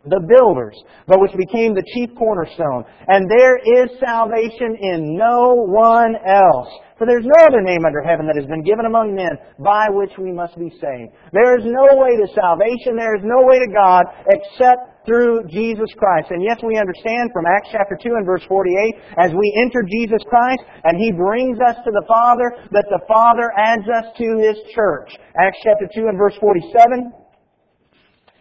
the 0.05 0.21
builders, 0.25 0.73
but 1.07 1.21
which 1.21 1.33
became 1.37 1.75
the 1.75 1.85
chief 1.93 2.09
cornerstone. 2.17 2.85
And 3.07 3.29
there 3.29 3.57
is 3.57 3.93
salvation 3.99 4.77
in 4.81 5.17
no 5.17 5.53
one 5.53 6.15
else. 6.25 6.69
For 6.97 7.09
there 7.09 7.17
is 7.17 7.25
no 7.25 7.45
other 7.45 7.61
name 7.61 7.81
under 7.85 8.01
heaven 8.01 8.29
that 8.29 8.37
has 8.37 8.45
been 8.45 8.61
given 8.61 8.85
among 8.85 9.17
men 9.17 9.33
by 9.57 9.89
which 9.89 10.13
we 10.21 10.29
must 10.29 10.53
be 10.57 10.69
saved. 10.69 11.09
There 11.33 11.57
is 11.57 11.65
no 11.65 11.97
way 11.97 12.13
to 12.13 12.29
salvation, 12.33 12.93
there 12.93 13.17
is 13.17 13.25
no 13.25 13.41
way 13.41 13.57
to 13.57 13.69
God 13.73 14.05
except 14.29 15.05
through 15.05 15.49
Jesus 15.49 15.89
Christ. 15.97 16.29
And 16.29 16.45
yes, 16.45 16.61
we 16.61 16.77
understand 16.77 17.33
from 17.33 17.49
Acts 17.49 17.73
chapter 17.73 17.97
2 17.97 18.21
and 18.21 18.25
verse 18.25 18.45
48, 18.45 19.17
as 19.17 19.33
we 19.33 19.49
enter 19.65 19.81
Jesus 19.81 20.21
Christ 20.29 20.61
and 20.85 20.93
He 20.97 21.09
brings 21.09 21.57
us 21.57 21.77
to 21.81 21.89
the 21.89 22.05
Father, 22.05 22.53
that 22.69 22.85
the 22.89 23.01
Father 23.09 23.49
adds 23.57 23.85
us 23.89 24.13
to 24.21 24.27
His 24.37 24.61
church. 24.73 25.09
Acts 25.41 25.57
chapter 25.65 25.89
2 25.89 26.05
and 26.05 26.17
verse 26.21 26.37
47, 26.37 27.13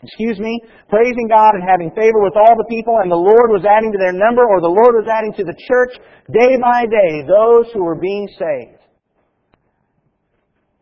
excuse 0.03 0.39
me, 0.39 0.61
praising 0.89 1.29
God 1.29 1.55
and 1.55 1.63
having 1.63 1.91
favor 1.91 2.21
with 2.25 2.37
all 2.37 2.57
the 2.57 2.69
people, 2.69 2.97
and 3.03 3.11
the 3.11 3.21
Lord 3.21 3.53
was 3.53 3.65
adding 3.69 3.93
to 3.93 3.99
their 3.99 4.17
number, 4.17 4.45
or 4.45 4.61
the 4.61 4.73
Lord 4.73 4.97
was 4.97 5.09
adding 5.11 5.33
to 5.37 5.45
the 5.45 5.57
church 5.69 5.93
day 6.33 6.57
by 6.57 6.87
day 6.89 7.23
those 7.29 7.69
who 7.73 7.85
were 7.85 8.01
being 8.01 8.29
saved. 8.39 8.81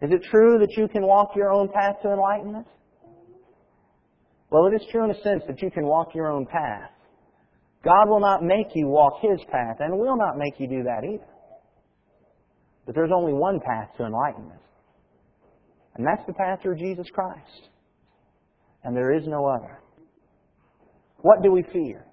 Is 0.00 0.10
it 0.12 0.22
true 0.30 0.58
that 0.60 0.76
you 0.76 0.86
can 0.86 1.02
walk 1.02 1.34
your 1.34 1.50
own 1.50 1.68
path 1.68 1.96
to 2.02 2.12
enlightenment? 2.12 2.66
Well, 4.50 4.66
it 4.66 4.74
is 4.74 4.86
true 4.92 5.04
in 5.04 5.10
a 5.10 5.20
sense 5.22 5.42
that 5.48 5.60
you 5.60 5.70
can 5.70 5.84
walk 5.86 6.14
your 6.14 6.30
own 6.30 6.46
path. 6.46 6.90
God 7.84 8.08
will 8.08 8.20
not 8.20 8.42
make 8.42 8.68
you 8.74 8.86
walk 8.86 9.14
His 9.20 9.40
path, 9.50 9.76
and 9.80 9.98
will 9.98 10.16
not 10.16 10.38
make 10.38 10.54
you 10.58 10.68
do 10.68 10.84
that 10.84 11.02
either. 11.04 11.26
But 12.86 12.94
there's 12.94 13.10
only 13.14 13.32
one 13.32 13.58
path 13.60 13.90
to 13.98 14.04
enlightenment. 14.04 14.60
And 15.96 16.06
that's 16.06 16.24
the 16.26 16.32
path 16.34 16.60
through 16.62 16.76
Jesus 16.76 17.08
Christ 17.12 17.68
and 18.84 18.96
there 18.96 19.12
is 19.14 19.26
no 19.26 19.46
other. 19.46 19.78
What 21.18 21.42
do 21.42 21.50
we 21.50 21.62
fear? 21.72 22.04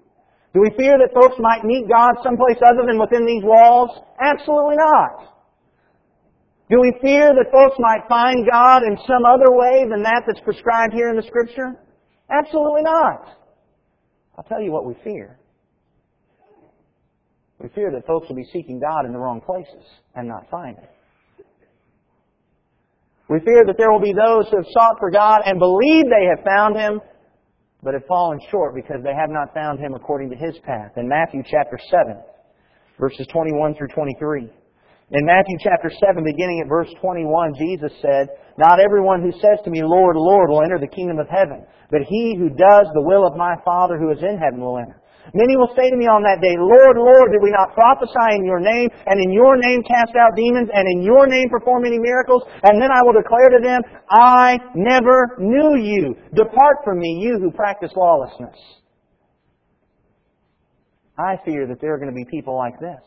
Do 0.54 0.60
we 0.62 0.70
fear 0.76 0.96
that 0.98 1.14
folks 1.14 1.36
might 1.38 1.64
meet 1.64 1.88
God 1.88 2.14
someplace 2.22 2.56
other 2.64 2.86
than 2.86 2.98
within 2.98 3.26
these 3.26 3.44
walls? 3.44 3.90
Absolutely 4.20 4.76
not. 4.76 5.36
Do 6.70 6.80
we 6.80 6.92
fear 7.00 7.32
that 7.34 7.52
folks 7.52 7.76
might 7.78 8.08
find 8.08 8.48
God 8.50 8.82
in 8.82 8.96
some 9.06 9.24
other 9.24 9.52
way 9.52 9.84
than 9.88 10.02
that 10.02 10.22
that's 10.26 10.40
prescribed 10.40 10.94
here 10.94 11.10
in 11.10 11.16
the 11.16 11.22
Scripture? 11.22 11.76
Absolutely 12.30 12.82
not. 12.82 13.28
I'll 14.36 14.44
tell 14.44 14.60
you 14.60 14.72
what 14.72 14.84
we 14.84 14.94
fear. 15.04 15.38
We 17.60 17.68
fear 17.74 17.90
that 17.92 18.06
folks 18.06 18.28
will 18.28 18.36
be 18.36 18.48
seeking 18.52 18.80
God 18.80 19.06
in 19.06 19.12
the 19.12 19.18
wrong 19.18 19.40
places 19.40 19.84
and 20.14 20.26
not 20.26 20.50
find 20.50 20.76
it. 20.76 20.90
We 23.28 23.40
fear 23.40 23.64
that 23.66 23.76
there 23.76 23.90
will 23.90 24.00
be 24.00 24.14
those 24.14 24.46
who 24.50 24.56
have 24.56 24.70
sought 24.70 24.96
for 24.98 25.10
God 25.10 25.42
and 25.44 25.58
believe 25.58 26.04
they 26.06 26.30
have 26.30 26.44
found 26.44 26.76
Him, 26.76 27.00
but 27.82 27.94
have 27.94 28.06
fallen 28.06 28.38
short 28.50 28.74
because 28.74 29.02
they 29.02 29.14
have 29.14 29.30
not 29.30 29.52
found 29.52 29.80
Him 29.80 29.94
according 29.94 30.30
to 30.30 30.36
His 30.36 30.54
path. 30.62 30.92
In 30.96 31.08
Matthew 31.08 31.42
chapter 31.42 31.78
7, 31.90 32.22
verses 33.00 33.26
21 33.32 33.74
through 33.74 33.88
23. 33.88 34.48
In 35.10 35.24
Matthew 35.24 35.56
chapter 35.62 35.90
7, 35.90 36.22
beginning 36.24 36.62
at 36.62 36.68
verse 36.68 36.90
21, 37.00 37.54
Jesus 37.58 37.92
said, 38.02 38.26
Not 38.58 38.80
everyone 38.80 39.22
who 39.22 39.30
says 39.38 39.58
to 39.64 39.70
me, 39.70 39.82
Lord, 39.82 40.16
Lord, 40.16 40.50
will 40.50 40.62
enter 40.62 40.78
the 40.78 40.90
kingdom 40.90 41.18
of 41.18 41.28
heaven, 41.28 41.66
but 41.90 42.02
he 42.08 42.34
who 42.36 42.48
does 42.48 42.86
the 42.94 43.06
will 43.06 43.26
of 43.26 43.36
my 43.36 43.54
Father 43.64 43.98
who 43.98 44.10
is 44.10 44.18
in 44.22 44.38
heaven 44.38 44.60
will 44.60 44.78
enter. 44.78 45.00
Many 45.34 45.56
will 45.56 45.72
say 45.74 45.90
to 45.90 45.96
me 45.96 46.06
on 46.06 46.22
that 46.22 46.38
day, 46.38 46.54
Lord, 46.54 46.94
Lord, 46.98 47.32
did 47.32 47.42
we 47.42 47.50
not 47.50 47.74
prophesy 47.74 48.38
in 48.38 48.44
your 48.44 48.60
name, 48.60 48.90
and 49.06 49.18
in 49.18 49.32
your 49.32 49.56
name 49.56 49.82
cast 49.82 50.14
out 50.14 50.36
demons, 50.36 50.68
and 50.72 50.86
in 50.86 51.02
your 51.02 51.26
name 51.26 51.48
perform 51.50 51.82
many 51.82 51.98
miracles? 51.98 52.42
And 52.62 52.80
then 52.80 52.90
I 52.92 53.02
will 53.02 53.14
declare 53.14 53.50
to 53.50 53.60
them, 53.62 53.82
I 54.10 54.58
never 54.74 55.34
knew 55.38 55.80
you. 55.80 56.14
Depart 56.34 56.84
from 56.84 57.00
me, 57.00 57.18
you 57.20 57.38
who 57.38 57.50
practice 57.50 57.90
lawlessness. 57.96 58.56
I 61.18 61.36
fear 61.44 61.66
that 61.66 61.80
there 61.80 61.94
are 61.94 61.98
going 61.98 62.12
to 62.12 62.14
be 62.14 62.26
people 62.30 62.56
like 62.56 62.78
this 62.78 63.00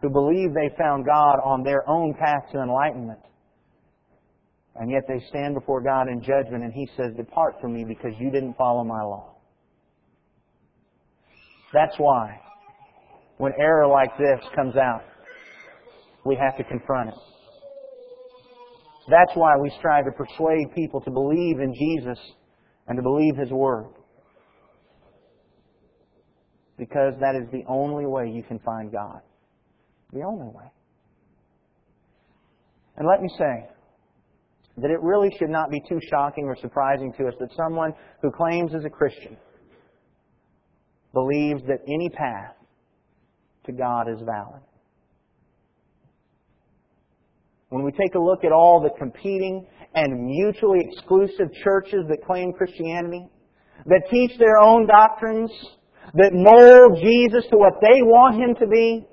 who 0.00 0.10
believe 0.10 0.52
they 0.52 0.74
found 0.76 1.06
God 1.06 1.38
on 1.44 1.62
their 1.62 1.88
own 1.88 2.12
path 2.14 2.42
to 2.52 2.60
enlightenment. 2.60 3.20
And 4.74 4.90
yet 4.90 5.02
they 5.06 5.24
stand 5.28 5.54
before 5.54 5.80
God 5.80 6.08
in 6.08 6.20
judgment 6.20 6.64
and 6.64 6.72
He 6.72 6.88
says, 6.96 7.14
Depart 7.16 7.54
from 7.60 7.74
me 7.74 7.84
because 7.84 8.12
you 8.18 8.30
didn't 8.30 8.56
follow 8.56 8.82
my 8.82 9.02
law. 9.02 9.31
That's 11.72 11.94
why 11.98 12.38
when 13.38 13.52
error 13.58 13.86
like 13.86 14.16
this 14.18 14.40
comes 14.54 14.76
out, 14.76 15.02
we 16.24 16.36
have 16.36 16.56
to 16.58 16.64
confront 16.64 17.08
it. 17.08 17.14
That's 19.08 19.32
why 19.34 19.56
we 19.60 19.70
strive 19.78 20.04
to 20.04 20.12
persuade 20.12 20.72
people 20.74 21.00
to 21.00 21.10
believe 21.10 21.58
in 21.58 21.74
Jesus 21.74 22.18
and 22.86 22.96
to 22.96 23.02
believe 23.02 23.36
His 23.36 23.50
Word. 23.50 23.88
Because 26.78 27.14
that 27.20 27.34
is 27.34 27.48
the 27.50 27.64
only 27.68 28.06
way 28.06 28.30
you 28.30 28.42
can 28.42 28.58
find 28.60 28.92
God. 28.92 29.20
The 30.12 30.22
only 30.22 30.48
way. 30.48 30.70
And 32.96 33.08
let 33.08 33.20
me 33.20 33.28
say 33.38 33.68
that 34.78 34.90
it 34.90 35.00
really 35.00 35.30
should 35.38 35.50
not 35.50 35.70
be 35.70 35.80
too 35.88 35.98
shocking 36.10 36.44
or 36.44 36.56
surprising 36.60 37.12
to 37.18 37.26
us 37.26 37.34
that 37.40 37.48
someone 37.56 37.92
who 38.20 38.30
claims 38.30 38.72
as 38.74 38.84
a 38.84 38.90
Christian 38.90 39.36
believes 41.12 41.62
that 41.66 41.80
any 41.86 42.08
path 42.08 42.54
to 43.66 43.72
God 43.72 44.08
is 44.08 44.20
valid. 44.24 44.62
When 47.68 47.84
we 47.84 47.92
take 47.92 48.14
a 48.14 48.18
look 48.18 48.44
at 48.44 48.52
all 48.52 48.82
the 48.82 48.90
competing 48.98 49.66
and 49.94 50.26
mutually 50.26 50.80
exclusive 50.90 51.52
churches 51.64 52.04
that 52.08 52.24
claim 52.26 52.52
Christianity, 52.52 53.26
that 53.86 54.02
teach 54.10 54.38
their 54.38 54.58
own 54.58 54.86
doctrines, 54.86 55.50
that 56.14 56.32
mold 56.32 57.00
Jesus 57.02 57.48
to 57.50 57.56
what 57.56 57.74
they 57.80 58.02
want 58.02 58.36
him 58.36 58.54
to 58.60 58.66
be, 58.66 59.06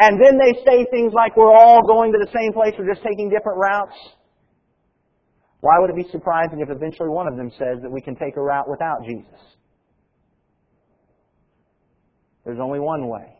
and 0.00 0.18
then 0.22 0.38
they 0.38 0.52
say 0.64 0.86
things 0.90 1.12
like 1.12 1.36
we're 1.36 1.54
all 1.54 1.82
going 1.86 2.12
to 2.12 2.18
the 2.18 2.32
same 2.32 2.52
place, 2.52 2.72
we're 2.78 2.92
just 2.92 3.04
taking 3.04 3.28
different 3.28 3.58
routes. 3.58 3.96
Why 5.60 5.78
would 5.78 5.90
it 5.90 5.96
be 5.96 6.08
surprising 6.10 6.60
if 6.60 6.70
eventually 6.70 7.08
one 7.08 7.28
of 7.28 7.36
them 7.36 7.50
says 7.58 7.80
that 7.82 7.90
we 7.90 8.00
can 8.00 8.16
take 8.16 8.36
a 8.36 8.40
route 8.40 8.68
without 8.68 9.04
Jesus? 9.04 9.40
There's 12.44 12.58
only 12.60 12.80
one 12.80 13.08
way, 13.08 13.38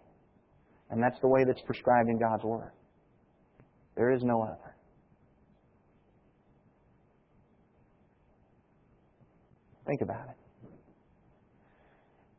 and 0.90 1.02
that's 1.02 1.20
the 1.20 1.28
way 1.28 1.44
that's 1.44 1.60
prescribed 1.62 2.08
in 2.08 2.18
God's 2.18 2.42
Word. 2.42 2.72
There 3.96 4.12
is 4.12 4.22
no 4.22 4.42
other. 4.42 4.74
Think 9.86 10.00
about 10.00 10.28
it. 10.28 10.36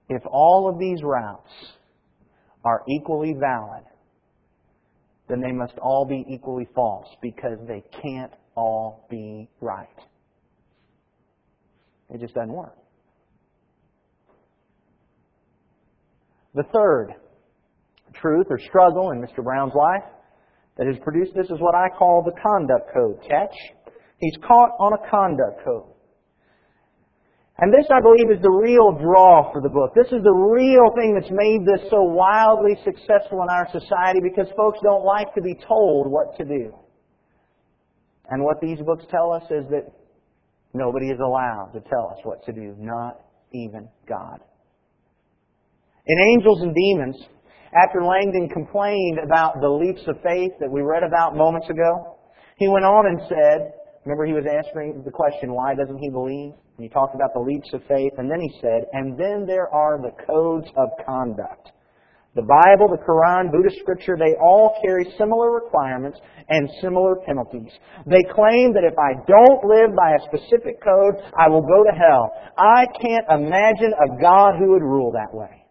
If 0.10 0.24
all 0.32 0.70
of 0.70 0.80
these 0.80 1.02
routes 1.04 1.52
are 2.64 2.82
equally 2.90 3.34
valid, 3.40 3.84
then 5.30 5.42
they 5.42 5.52
must 5.52 5.74
all 5.82 6.06
be 6.06 6.26
equally 6.28 6.68
false 6.76 7.08
because 7.22 7.58
they 7.68 7.84
can't 8.02 8.34
all 8.56 9.08
be 9.10 9.50
right. 9.62 9.88
It 12.10 12.20
just 12.20 12.34
doesn't 12.34 12.54
work. 12.54 12.76
The 16.56 16.64
third 16.74 17.14
truth 18.14 18.48
or 18.50 18.60
struggle 18.60 19.12
in 19.12 19.22
Mr. 19.22 19.44
Brown's 19.44 19.74
life 19.76 20.10
that 20.78 20.88
has 20.88 20.96
produced 21.04 21.34
this 21.36 21.48
is 21.48 21.60
what 21.60 21.76
I 21.76 21.90
call 21.90 22.24
the 22.24 22.32
conduct 22.42 22.94
code. 22.94 23.20
Catch? 23.28 23.56
He's 24.20 24.36
caught 24.48 24.72
on 24.80 24.94
a 24.94 25.10
conduct 25.10 25.64
code. 25.66 25.92
And 27.58 27.72
this, 27.72 27.88
I 27.90 28.02
believe, 28.02 28.36
is 28.36 28.42
the 28.42 28.52
real 28.52 28.92
draw 29.00 29.52
for 29.54 29.62
the 29.62 29.70
book. 29.70 29.92
This 29.96 30.12
is 30.12 30.24
the 30.24 30.32
real 30.32 30.92
thing 30.96 31.16
that's 31.16 31.32
made 31.32 31.64
this 31.64 31.90
so 31.90 32.04
wildly 32.04 32.76
successful 32.84 33.44
in 33.44 33.50
our 33.50 33.68
society 33.72 34.20
because 34.22 34.48
folks 34.58 34.80
don't 34.84 35.06
like 35.06 35.34
to 35.36 35.42
be 35.42 35.56
told 35.66 36.08
what 36.12 36.36
to 36.38 36.44
do. 36.44 36.76
And 38.30 38.44
what 38.44 38.60
these 38.60 38.80
books 38.80 39.06
tell 39.10 39.32
us 39.32 39.44
is 39.44 39.64
that 39.70 39.88
nobody 40.74 41.08
is 41.08 41.20
allowed 41.20 41.72
to 41.74 41.80
tell 41.88 42.12
us 42.12 42.20
what 42.24 42.44
to 42.46 42.52
do, 42.52 42.76
not 42.78 43.22
even 43.54 43.88
God. 44.08 44.40
In 46.08 46.20
Angels 46.20 46.62
and 46.62 46.76
Demons, 46.76 47.18
after 47.74 48.04
Langdon 48.06 48.48
complained 48.50 49.18
about 49.26 49.60
the 49.60 49.68
leaps 49.68 50.02
of 50.08 50.22
faith 50.22 50.52
that 50.60 50.70
we 50.70 50.82
read 50.82 51.02
about 51.02 51.36
moments 51.36 51.68
ago, 51.68 52.20
he 52.58 52.68
went 52.68 52.86
on 52.86 53.08
and 53.08 53.20
said, 53.28 53.74
remember 54.06 54.28
he 54.28 54.38
was 54.38 54.46
answering 54.46 55.02
the 55.04 55.10
question, 55.10 55.52
why 55.52 55.74
doesn't 55.74 55.98
he 55.98 56.12
believe? 56.12 56.54
And 56.78 56.86
he 56.86 56.90
talked 56.90 57.16
about 57.16 57.34
the 57.34 57.42
leaps 57.42 57.74
of 57.74 57.82
faith, 57.88 58.14
and 58.20 58.30
then 58.30 58.40
he 58.40 58.54
said, 58.62 58.86
and 58.94 59.18
then 59.18 59.48
there 59.48 59.68
are 59.74 59.98
the 59.98 60.14
codes 60.30 60.70
of 60.78 60.90
conduct. 61.08 61.74
The 62.36 62.46
Bible, 62.46 62.86
the 62.86 63.02
Quran, 63.02 63.50
Buddhist 63.50 63.82
scripture, 63.82 64.14
they 64.16 64.38
all 64.38 64.78
carry 64.86 65.10
similar 65.18 65.50
requirements 65.58 66.20
and 66.50 66.70
similar 66.82 67.16
penalties. 67.26 67.74
They 68.06 68.22
claim 68.30 68.78
that 68.78 68.86
if 68.86 68.94
I 68.94 69.26
don't 69.26 69.66
live 69.66 69.98
by 69.98 70.14
a 70.14 70.26
specific 70.30 70.84
code, 70.86 71.18
I 71.34 71.50
will 71.50 71.66
go 71.66 71.82
to 71.82 71.98
hell. 71.98 72.30
I 72.60 72.86
can't 73.02 73.26
imagine 73.42 73.90
a 73.98 74.22
God 74.22 74.54
who 74.60 74.74
would 74.74 74.84
rule 74.86 75.12
that 75.14 75.34
way. 75.34 75.65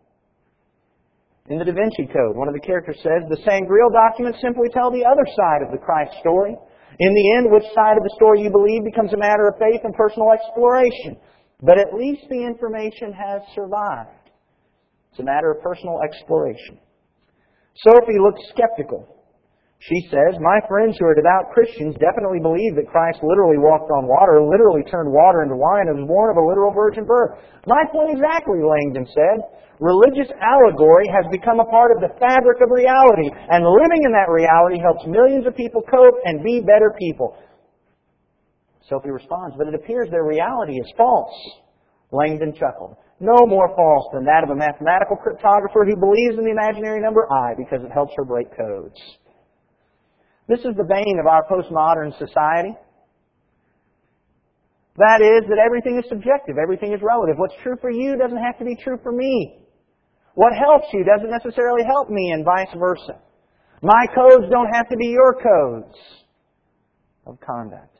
In 1.50 1.58
the 1.58 1.64
Da 1.66 1.76
Vinci 1.76 2.08
Code, 2.08 2.36
one 2.40 2.48
of 2.48 2.54
the 2.54 2.64
characters 2.64 2.96
says, 3.02 3.20
the 3.28 3.36
Sangreal 3.44 3.92
documents 3.92 4.40
simply 4.40 4.72
tell 4.72 4.90
the 4.90 5.04
other 5.04 5.28
side 5.36 5.60
of 5.60 5.72
the 5.72 5.84
Christ 5.84 6.16
story. 6.20 6.56
In 6.98 7.12
the 7.12 7.36
end, 7.36 7.52
which 7.52 7.68
side 7.76 7.98
of 7.98 8.02
the 8.02 8.16
story 8.16 8.40
you 8.40 8.48
believe 8.48 8.82
becomes 8.82 9.12
a 9.12 9.20
matter 9.20 9.46
of 9.46 9.60
faith 9.60 9.84
and 9.84 9.92
personal 9.92 10.32
exploration. 10.32 11.20
But 11.60 11.76
at 11.76 11.92
least 11.92 12.24
the 12.30 12.40
information 12.40 13.12
has 13.12 13.42
survived. 13.54 14.32
It's 15.10 15.20
a 15.20 15.22
matter 15.22 15.52
of 15.52 15.60
personal 15.60 16.00
exploration. 16.00 16.80
Sophie 17.76 18.16
looks 18.24 18.40
skeptical. 18.48 19.04
She 19.84 20.08
says, 20.08 20.40
My 20.40 20.64
friends 20.64 20.96
who 20.96 21.04
are 21.04 21.12
devout 21.12 21.52
Christians 21.52 21.92
definitely 22.00 22.40
believe 22.40 22.72
that 22.80 22.88
Christ 22.88 23.20
literally 23.20 23.60
walked 23.60 23.92
on 23.92 24.08
water, 24.08 24.40
literally 24.40 24.80
turned 24.88 25.12
water 25.12 25.44
into 25.44 25.60
wine, 25.60 25.92
and 25.92 26.00
was 26.00 26.08
born 26.08 26.32
of 26.32 26.40
a 26.40 26.48
literal 26.48 26.72
virgin 26.72 27.04
birth. 27.04 27.36
My 27.68 27.84
point 27.92 28.16
exactly, 28.16 28.64
Langdon 28.64 29.04
said. 29.12 29.44
Religious 29.84 30.32
allegory 30.40 31.04
has 31.12 31.28
become 31.28 31.60
a 31.60 31.68
part 31.68 31.92
of 31.92 32.00
the 32.00 32.16
fabric 32.16 32.64
of 32.64 32.72
reality, 32.72 33.28
and 33.28 33.60
living 33.60 34.08
in 34.08 34.12
that 34.16 34.32
reality 34.32 34.80
helps 34.80 35.04
millions 35.04 35.44
of 35.44 35.52
people 35.52 35.84
cope 35.84 36.16
and 36.24 36.40
be 36.40 36.64
better 36.64 36.96
people. 36.96 37.36
Sophie 38.88 39.12
responds, 39.12 39.52
but 39.60 39.68
it 39.68 39.76
appears 39.76 40.08
their 40.08 40.24
reality 40.24 40.80
is 40.80 40.88
false. 40.96 41.34
Langdon 42.08 42.56
chuckled. 42.56 42.96
No 43.20 43.44
more 43.44 43.68
false 43.76 44.08
than 44.16 44.24
that 44.24 44.44
of 44.44 44.50
a 44.50 44.56
mathematical 44.56 45.20
cryptographer 45.20 45.84
who 45.84 46.00
believes 46.00 46.40
in 46.40 46.44
the 46.44 46.56
imaginary 46.56 47.04
number 47.04 47.28
i 47.28 47.52
because 47.52 47.84
it 47.84 47.92
helps 47.92 48.14
her 48.16 48.24
break 48.24 48.48
codes. 48.56 48.96
This 50.48 50.60
is 50.60 50.76
the 50.76 50.84
bane 50.84 51.18
of 51.18 51.26
our 51.26 51.44
postmodern 51.48 52.16
society. 52.18 52.76
That 54.96 55.20
is 55.20 55.48
that 55.48 55.58
everything 55.64 55.98
is 55.98 56.08
subjective, 56.08 56.56
everything 56.62 56.92
is 56.92 57.00
relative. 57.02 57.36
What's 57.36 57.54
true 57.62 57.76
for 57.80 57.90
you 57.90 58.16
doesn't 58.16 58.38
have 58.38 58.58
to 58.58 58.64
be 58.64 58.76
true 58.76 58.98
for 59.02 59.10
me. 59.10 59.58
What 60.34 60.52
helps 60.52 60.86
you 60.92 61.04
doesn't 61.04 61.30
necessarily 61.30 61.82
help 61.84 62.10
me, 62.10 62.32
and 62.32 62.44
vice 62.44 62.68
versa. 62.76 63.18
My 63.82 64.06
codes 64.14 64.44
don't 64.50 64.72
have 64.72 64.88
to 64.88 64.96
be 64.96 65.06
your 65.06 65.34
codes 65.34 65.94
of 67.26 67.38
conduct. 67.40 67.94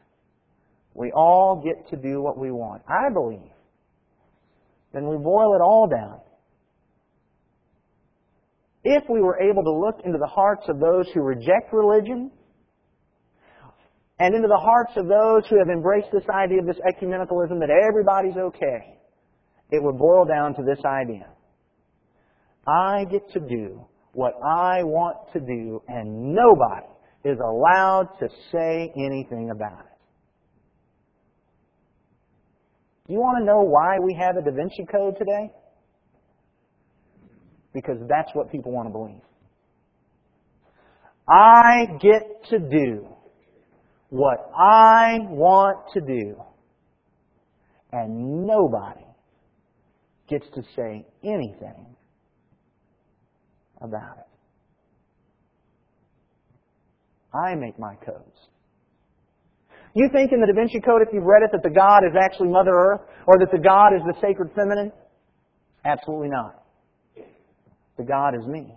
We 0.95 1.11
all 1.13 1.63
get 1.65 1.89
to 1.91 1.97
do 1.97 2.23
what 2.23 2.39
we 2.39 2.51
want. 2.51 2.83
I 2.89 3.13
believe. 3.13 3.51
Then 4.93 5.09
we 5.09 5.17
boil 5.17 5.55
it 5.55 5.61
all 5.61 5.89
down. 5.89 6.21
If 8.85 9.05
we 9.09 9.21
were 9.21 9.41
able 9.41 9.65
to 9.65 9.73
look 9.73 10.05
into 10.05 10.19
the 10.19 10.27
hearts 10.27 10.65
of 10.69 10.79
those 10.79 11.07
who 11.15 11.23
reject 11.23 11.73
religion 11.73 12.31
and 14.19 14.35
into 14.35 14.47
the 14.47 14.61
hearts 14.61 14.93
of 14.97 15.09
those 15.09 15.49
who 15.49 15.59
have 15.59 15.69
embraced 15.69 16.09
this 16.13 16.25
idea 16.29 16.61
of 16.61 16.67
this 16.67 16.79
ecumenicalism 16.87 17.59
that 17.61 17.71
everybody's 17.71 18.37
okay, 18.37 18.99
it 19.71 19.83
would 19.83 19.99
boil 19.99 20.27
down 20.27 20.55
to 20.55 20.63
this 20.63 20.79
idea. 20.85 21.27
I 22.67 23.05
get 23.11 23.31
to 23.33 23.41
do 23.41 23.87
what 24.13 24.35
I 24.45 24.85
want 24.85 25.17
to 25.33 25.41
do, 25.41 25.83
and 25.89 26.35
nobody 26.35 26.87
is 27.25 27.39
allowed 27.41 28.09
to 28.21 28.29
say 28.53 28.93
anything 28.97 29.51
about 29.51 29.81
it. 29.81 29.95
You 33.09 33.19
want 33.19 33.39
to 33.39 33.45
know 33.45 33.63
why 33.63 33.99
we 33.99 34.15
have 34.21 34.37
a 34.37 34.43
Da 34.43 34.55
Vinci 34.55 34.85
Code 34.91 35.17
today? 35.19 35.51
Because 37.75 37.99
that's 38.09 38.31
what 38.33 38.51
people 38.51 38.73
want 38.73 38.89
to 38.89 38.93
believe. 38.93 39.21
I 41.29 41.87
get 42.01 42.49
to 42.51 42.59
do 42.59 43.07
what 44.11 44.51
I 44.57 45.19
want 45.29 45.93
to 45.95 46.01
do. 46.01 46.37
And 47.93 48.47
nobody 48.47 49.05
gets 50.29 50.47
to 50.55 50.63
say 50.77 51.05
anything 51.23 51.87
about 53.81 54.19
it. 54.19 54.27
I 57.37 57.55
make 57.57 57.79
my 57.79 57.95
codes. 57.97 58.49
You 59.95 60.09
think 60.13 60.33
in 60.33 60.41
the 60.41 60.47
Da 60.47 60.55
Vinci 60.55 60.81
Code, 60.81 61.03
if 61.03 61.09
you've 61.13 61.25
read 61.25 61.43
it, 61.43 61.51
that 61.53 61.63
the 61.63 61.71
God 61.71 62.03
is 62.05 62.17
actually 62.21 62.49
Mother 62.49 62.73
Earth 62.73 63.01
or 63.27 63.39
that 63.39 63.51
the 63.53 63.59
God 63.59 63.95
is 63.95 64.03
the 64.07 64.15
sacred 64.21 64.51
feminine? 64.55 64.91
Absolutely 65.85 66.29
not. 66.29 66.64
The 67.97 68.05
God 68.05 68.35
is 68.35 68.47
me. 68.47 68.75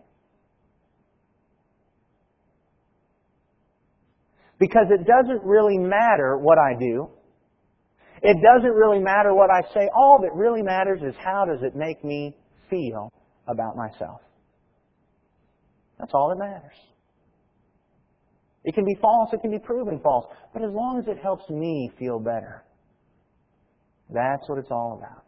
Because 4.60 4.88
it 4.90 5.06
doesn't 5.06 5.44
really 5.44 5.78
matter 5.78 6.38
what 6.38 6.58
I 6.58 6.74
do. 6.80 7.10
It 8.24 8.38
doesn't 8.42 8.72
really 8.72 9.00
matter 9.00 9.34
what 9.34 9.50
I 9.52 9.62
say. 9.74 9.90
All 9.96 10.20
that 10.22 10.34
really 10.34 10.64
matters 10.64 11.02
is 11.04 11.14
how 11.24 11.46
does 11.46 11.62
it 11.62 11.76
make 11.76 12.04
me 12.04 12.36
feel 12.70 13.12
about 13.48 13.76
myself. 13.76 14.22
That's 16.00 16.12
all 16.14 16.30
that 16.30 16.38
matters. 16.38 16.78
It 18.64 18.76
can 18.76 18.86
be 18.86 18.96
false, 19.02 19.30
it 19.32 19.42
can 19.42 19.52
be 19.52 19.60
proven 19.60 20.00
false, 20.04 20.26
but 20.54 20.62
as 20.62 20.72
long 20.74 21.00
as 21.00 21.08
it 21.08 21.22
helps 21.22 21.50
me 21.50 21.90
feel 21.98 22.20
better, 22.20 22.64
that's 24.10 24.48
what 24.50 24.60
it's 24.60 24.72
all 24.72 25.00
about. 25.00 25.24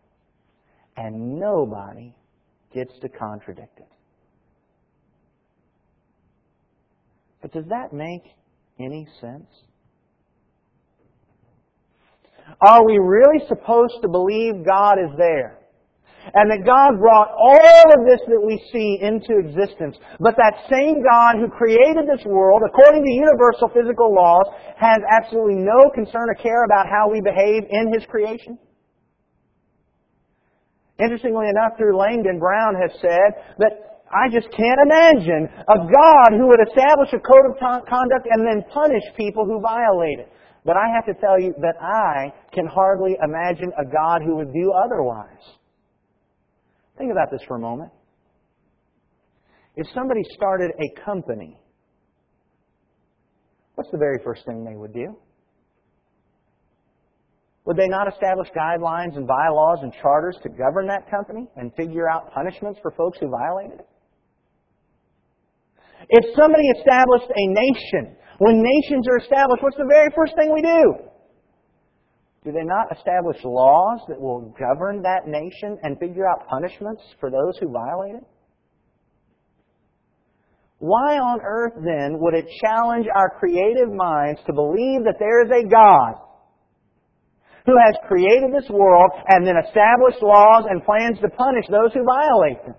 And 0.97 1.39
nobody 1.39 2.13
gets 2.73 2.97
to 2.99 3.10
contradict 3.10 3.79
it. 3.79 3.88
But 7.41 7.53
does 7.53 7.65
that 7.69 7.93
make 7.93 8.23
any 8.79 9.08
sense? 9.21 9.47
Are 12.62 12.86
we 12.86 12.97
really 12.97 13.45
supposed 13.47 14.01
to 14.01 14.10
believe 14.10 14.65
God 14.65 14.97
is 14.99 15.15
there? 15.17 15.60
And 16.34 16.51
that 16.51 16.67
God 16.67 16.99
brought 16.99 17.32
all 17.32 17.86
of 17.95 18.05
this 18.05 18.19
that 18.27 18.43
we 18.43 18.60
see 18.73 18.99
into 19.01 19.39
existence. 19.39 19.95
But 20.19 20.36
that 20.36 20.67
same 20.69 21.01
God 21.01 21.39
who 21.39 21.47
created 21.47 22.05
this 22.05 22.21
world, 22.25 22.62
according 22.67 23.01
to 23.01 23.12
universal 23.12 23.71
physical 23.73 24.13
laws, 24.13 24.45
has 24.77 24.99
absolutely 25.10 25.63
no 25.63 25.89
concern 25.95 26.29
or 26.29 26.36
care 26.36 26.65
about 26.65 26.86
how 26.91 27.10
we 27.10 27.21
behave 27.21 27.63
in 27.71 27.93
His 27.93 28.05
creation? 28.05 28.60
Interestingly 31.00 31.48
enough, 31.48 31.78
through 31.78 31.98
Langdon, 31.98 32.40
Brown 32.40 32.76
has 32.76 32.92
said 33.00 33.56
that 33.58 34.04
I 34.12 34.28
just 34.28 34.50
can't 34.52 34.80
imagine 34.84 35.48
a 35.48 35.78
God 35.78 36.36
who 36.36 36.48
would 36.48 36.60
establish 36.68 37.10
a 37.14 37.20
code 37.20 37.46
of 37.50 37.58
conduct 37.60 38.28
and 38.30 38.46
then 38.46 38.64
punish 38.74 39.04
people 39.16 39.46
who 39.46 39.62
violate 39.62 40.20
it. 40.20 40.32
But 40.66 40.76
I 40.76 40.88
have 40.94 41.06
to 41.06 41.20
tell 41.22 41.40
you 41.40 41.54
that 41.62 41.76
I 41.82 42.34
can 42.54 42.66
hardly 42.68 43.16
imagine 43.24 43.72
a 43.80 43.86
God 43.86 44.22
who 44.26 44.36
would 44.36 44.52
do 44.52 44.74
otherwise. 44.74 45.58
Think 46.98 47.12
about 47.12 47.32
this 47.32 47.42
for 47.48 47.56
a 47.56 47.60
moment. 47.60 47.92
If 49.76 49.88
somebody 49.94 50.22
started 50.36 50.72
a 50.72 51.06
company, 51.06 51.58
what's 53.76 53.90
the 53.92 53.98
very 53.98 54.20
first 54.24 54.46
thing 54.46 54.66
they 54.66 54.76
would 54.76 54.94
do? 54.94 55.16
Would 57.69 57.77
they 57.77 57.88
not 57.88 58.12
establish 58.12 58.49
guidelines 58.58 59.15
and 59.15 59.27
bylaws 59.27 59.77
and 59.84 59.93
charters 60.01 60.36
to 60.41 60.49
govern 60.49 60.88
that 60.88 61.08
company 61.08 61.45
and 61.55 61.71
figure 61.75 62.10
out 62.10 62.34
punishments 62.34 62.79
for 62.82 62.89
folks 62.97 63.19
who 63.19 63.29
violated 63.29 63.82
it? 63.82 63.89
If 66.10 66.36
somebody 66.36 66.65
established 66.69 67.29
a 67.29 67.45
nation, 67.45 68.17
when 68.39 68.63
nations 68.63 69.05
are 69.08 69.17
established, 69.17 69.62
what's 69.62 69.77
the 69.77 69.86
very 69.88 70.10
first 70.15 70.34
thing 70.36 70.51
we 70.51 70.63
do? 70.63 70.95
Do 72.43 72.51
they 72.51 72.65
not 72.65 72.88
establish 72.97 73.38
laws 73.43 73.99
that 74.08 74.19
will 74.19 74.51
govern 74.58 75.03
that 75.03 75.27
nation 75.27 75.77
and 75.84 75.99
figure 75.99 76.27
out 76.27 76.47
punishments 76.47 77.03
for 77.19 77.29
those 77.29 77.53
who 77.60 77.71
violate 77.71 78.15
it? 78.15 78.25
Why 80.79 81.19
on 81.19 81.39
earth 81.45 81.73
then 81.86 82.17
would 82.17 82.34
it 82.34 82.47
challenge 82.65 83.05
our 83.15 83.29
creative 83.38 83.93
minds 83.93 84.39
to 84.47 84.53
believe 84.53 85.03
that 85.03 85.19
there 85.19 85.45
is 85.45 85.51
a 85.51 85.69
God 85.69 86.29
who 87.65 87.76
has 87.78 87.95
created 88.08 88.52
this 88.54 88.69
world 88.69 89.12
and 89.28 89.45
then 89.45 89.56
established 89.58 90.22
laws 90.22 90.65
and 90.69 90.84
plans 90.84 91.19
to 91.19 91.30
punish 91.30 91.65
those 91.69 91.93
who 91.93 92.04
violate 92.04 92.63
them? 92.65 92.76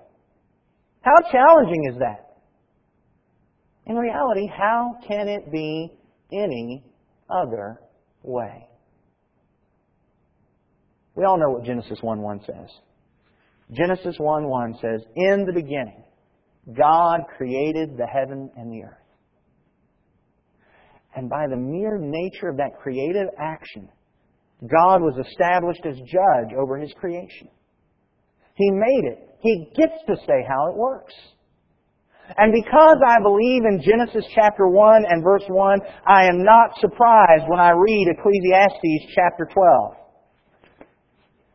How 1.03 1.16
challenging 1.31 1.90
is 1.93 1.99
that? 1.99 2.37
In 3.87 3.97
reality, 3.97 4.47
how 4.47 4.97
can 5.07 5.29
it 5.29 5.51
be 5.51 5.93
any 6.33 6.85
other 7.29 7.81
way? 8.23 8.69
We 11.14 11.25
all 11.25 11.38
know 11.38 11.51
what 11.51 11.64
Genesis 11.64 12.01
1:1 12.03 12.45
says. 12.45 12.71
Genesis 13.73 14.16
1:1 14.19 14.75
says, 14.81 15.05
"In 15.16 15.45
the 15.45 15.53
beginning, 15.53 16.05
God 16.73 17.27
created 17.37 17.97
the 17.97 18.07
heaven 18.07 18.51
and 18.57 18.73
the 18.73 18.85
earth." 18.85 18.97
And 21.14 21.29
by 21.29 21.47
the 21.49 21.57
mere 21.57 21.99
nature 21.99 22.49
of 22.49 22.57
that 22.59 22.79
creative 22.79 23.29
action, 23.38 23.90
God 24.68 25.01
was 25.01 25.16
established 25.27 25.85
as 25.87 25.96
judge 26.01 26.55
over 26.59 26.79
His 26.79 26.92
creation. 26.94 27.49
He 28.55 28.70
made 28.70 29.05
it. 29.05 29.37
He 29.40 29.73
gets 29.75 29.96
to 30.07 30.16
say 30.27 30.44
how 30.46 30.68
it 30.68 30.77
works. 30.77 31.14
And 32.37 32.53
because 32.53 32.99
I 33.03 33.18
believe 33.23 33.64
in 33.64 33.83
Genesis 33.83 34.25
chapter 34.35 34.68
1 34.68 35.05
and 35.09 35.25
verse 35.25 35.42
1, 35.49 35.81
I 36.07 36.27
am 36.27 36.44
not 36.44 36.79
surprised 36.79 37.44
when 37.49 37.59
I 37.59 37.70
read 37.70 38.07
Ecclesiastes 38.07 39.12
chapter 39.14 39.49
12. 39.53 39.96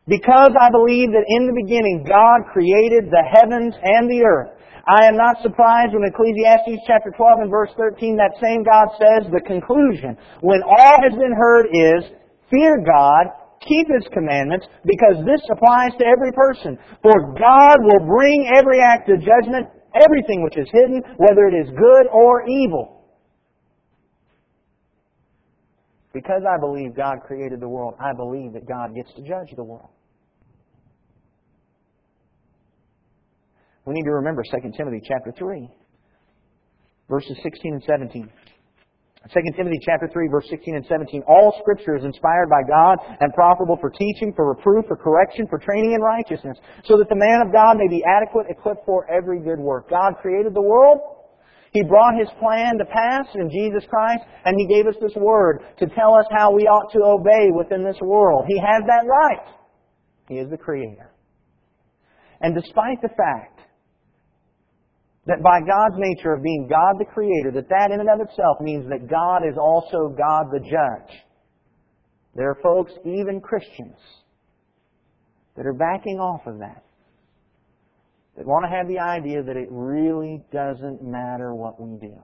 Because 0.08 0.52
I 0.60 0.70
believe 0.70 1.10
that 1.10 1.26
in 1.26 1.46
the 1.46 1.56
beginning 1.56 2.04
God 2.06 2.52
created 2.52 3.10
the 3.10 3.24
heavens 3.24 3.74
and 3.82 4.10
the 4.10 4.22
earth, 4.22 4.50
I 4.86 5.06
am 5.06 5.16
not 5.16 5.42
surprised 5.42 5.94
when 5.94 6.06
Ecclesiastes 6.06 6.86
chapter 6.86 7.10
12 7.10 7.38
and 7.42 7.50
verse 7.50 7.70
13, 7.76 8.16
that 8.16 8.38
same 8.38 8.62
God 8.62 8.86
says 8.94 9.26
the 9.32 9.42
conclusion, 9.42 10.16
when 10.42 10.62
all 10.62 10.98
has 11.02 11.14
been 11.18 11.34
heard 11.34 11.66
is, 11.74 12.04
fear 12.50 12.82
God, 12.84 13.32
keep 13.60 13.86
His 13.88 14.06
commandments, 14.12 14.66
because 14.84 15.24
this 15.24 15.40
applies 15.50 15.92
to 15.98 16.04
every 16.04 16.32
person. 16.32 16.78
For 17.02 17.34
God 17.38 17.76
will 17.80 18.06
bring 18.06 18.50
every 18.56 18.80
act 18.80 19.08
of 19.08 19.20
judgment 19.20 19.68
everything 19.96 20.42
which 20.42 20.56
is 20.56 20.68
hidden, 20.72 21.02
whether 21.16 21.46
it 21.46 21.54
is 21.54 21.70
good 21.70 22.06
or 22.12 22.46
evil. 22.48 23.04
Because 26.12 26.42
I 26.48 26.58
believe 26.58 26.96
God 26.96 27.18
created 27.26 27.60
the 27.60 27.68
world, 27.68 27.94
I 28.00 28.14
believe 28.14 28.52
that 28.54 28.66
God 28.66 28.94
gets 28.94 29.12
to 29.14 29.22
judge 29.22 29.54
the 29.54 29.64
world. 29.64 29.90
We 33.84 33.94
need 33.94 34.04
to 34.04 34.12
remember 34.12 34.42
2 34.42 34.72
Timothy 34.76 35.00
chapter 35.06 35.32
3, 35.38 35.68
verses 37.08 37.36
16 37.42 37.74
and 37.74 37.82
17. 37.84 38.30
2 39.32 39.40
Timothy 39.56 39.78
chapter 39.82 40.08
3 40.12 40.28
verse 40.28 40.46
16 40.48 40.76
and 40.76 40.86
17, 40.86 41.22
all 41.26 41.56
scripture 41.60 41.96
is 41.96 42.04
inspired 42.04 42.48
by 42.48 42.62
God 42.68 42.98
and 43.20 43.32
profitable 43.34 43.76
for 43.80 43.90
teaching, 43.90 44.32
for 44.36 44.48
reproof, 44.48 44.86
for 44.86 44.96
correction, 44.96 45.46
for 45.48 45.58
training 45.58 45.92
in 45.92 46.00
righteousness, 46.00 46.58
so 46.84 46.96
that 46.96 47.08
the 47.08 47.16
man 47.16 47.42
of 47.42 47.52
God 47.52 47.76
may 47.76 47.88
be 47.88 48.04
adequate, 48.04 48.46
equipped 48.48 48.86
for 48.86 49.10
every 49.10 49.40
good 49.40 49.58
work. 49.58 49.90
God 49.90 50.14
created 50.22 50.54
the 50.54 50.62
world. 50.62 51.00
He 51.72 51.82
brought 51.82 52.18
His 52.18 52.28
plan 52.38 52.78
to 52.78 52.84
pass 52.84 53.26
in 53.34 53.50
Jesus 53.50 53.84
Christ, 53.90 54.22
and 54.44 54.54
He 54.58 54.66
gave 54.66 54.86
us 54.86 54.94
this 55.00 55.14
word 55.16 55.60
to 55.78 55.86
tell 55.86 56.14
us 56.14 56.26
how 56.30 56.52
we 56.54 56.62
ought 56.62 56.92
to 56.92 57.02
obey 57.02 57.50
within 57.52 57.84
this 57.84 57.98
world. 58.00 58.44
He 58.46 58.58
has 58.58 58.82
that 58.86 59.04
right. 59.06 59.46
He 60.28 60.36
is 60.36 60.48
the 60.50 60.56
Creator. 60.56 61.10
And 62.40 62.54
despite 62.54 63.02
the 63.02 63.08
fact 63.08 63.55
that 65.26 65.42
by 65.42 65.60
God's 65.60 65.96
nature 65.98 66.32
of 66.32 66.42
being 66.42 66.68
God 66.70 66.94
the 66.98 67.04
Creator, 67.04 67.50
that 67.54 67.68
that 67.68 67.90
in 67.90 68.00
and 68.00 68.08
of 68.08 68.20
itself 68.20 68.58
means 68.60 68.88
that 68.88 69.10
God 69.10 69.42
is 69.46 69.58
also 69.58 70.14
God 70.16 70.46
the 70.52 70.60
Judge. 70.60 71.18
There 72.34 72.48
are 72.50 72.58
folks, 72.62 72.92
even 73.04 73.40
Christians, 73.40 73.98
that 75.56 75.66
are 75.66 75.72
backing 75.72 76.18
off 76.18 76.46
of 76.46 76.58
that. 76.58 76.84
That 78.36 78.46
want 78.46 78.66
to 78.66 78.76
have 78.76 78.86
the 78.86 78.98
idea 78.98 79.42
that 79.42 79.56
it 79.56 79.68
really 79.70 80.44
doesn't 80.52 81.02
matter 81.02 81.54
what 81.54 81.80
we 81.80 81.98
do. 81.98 82.14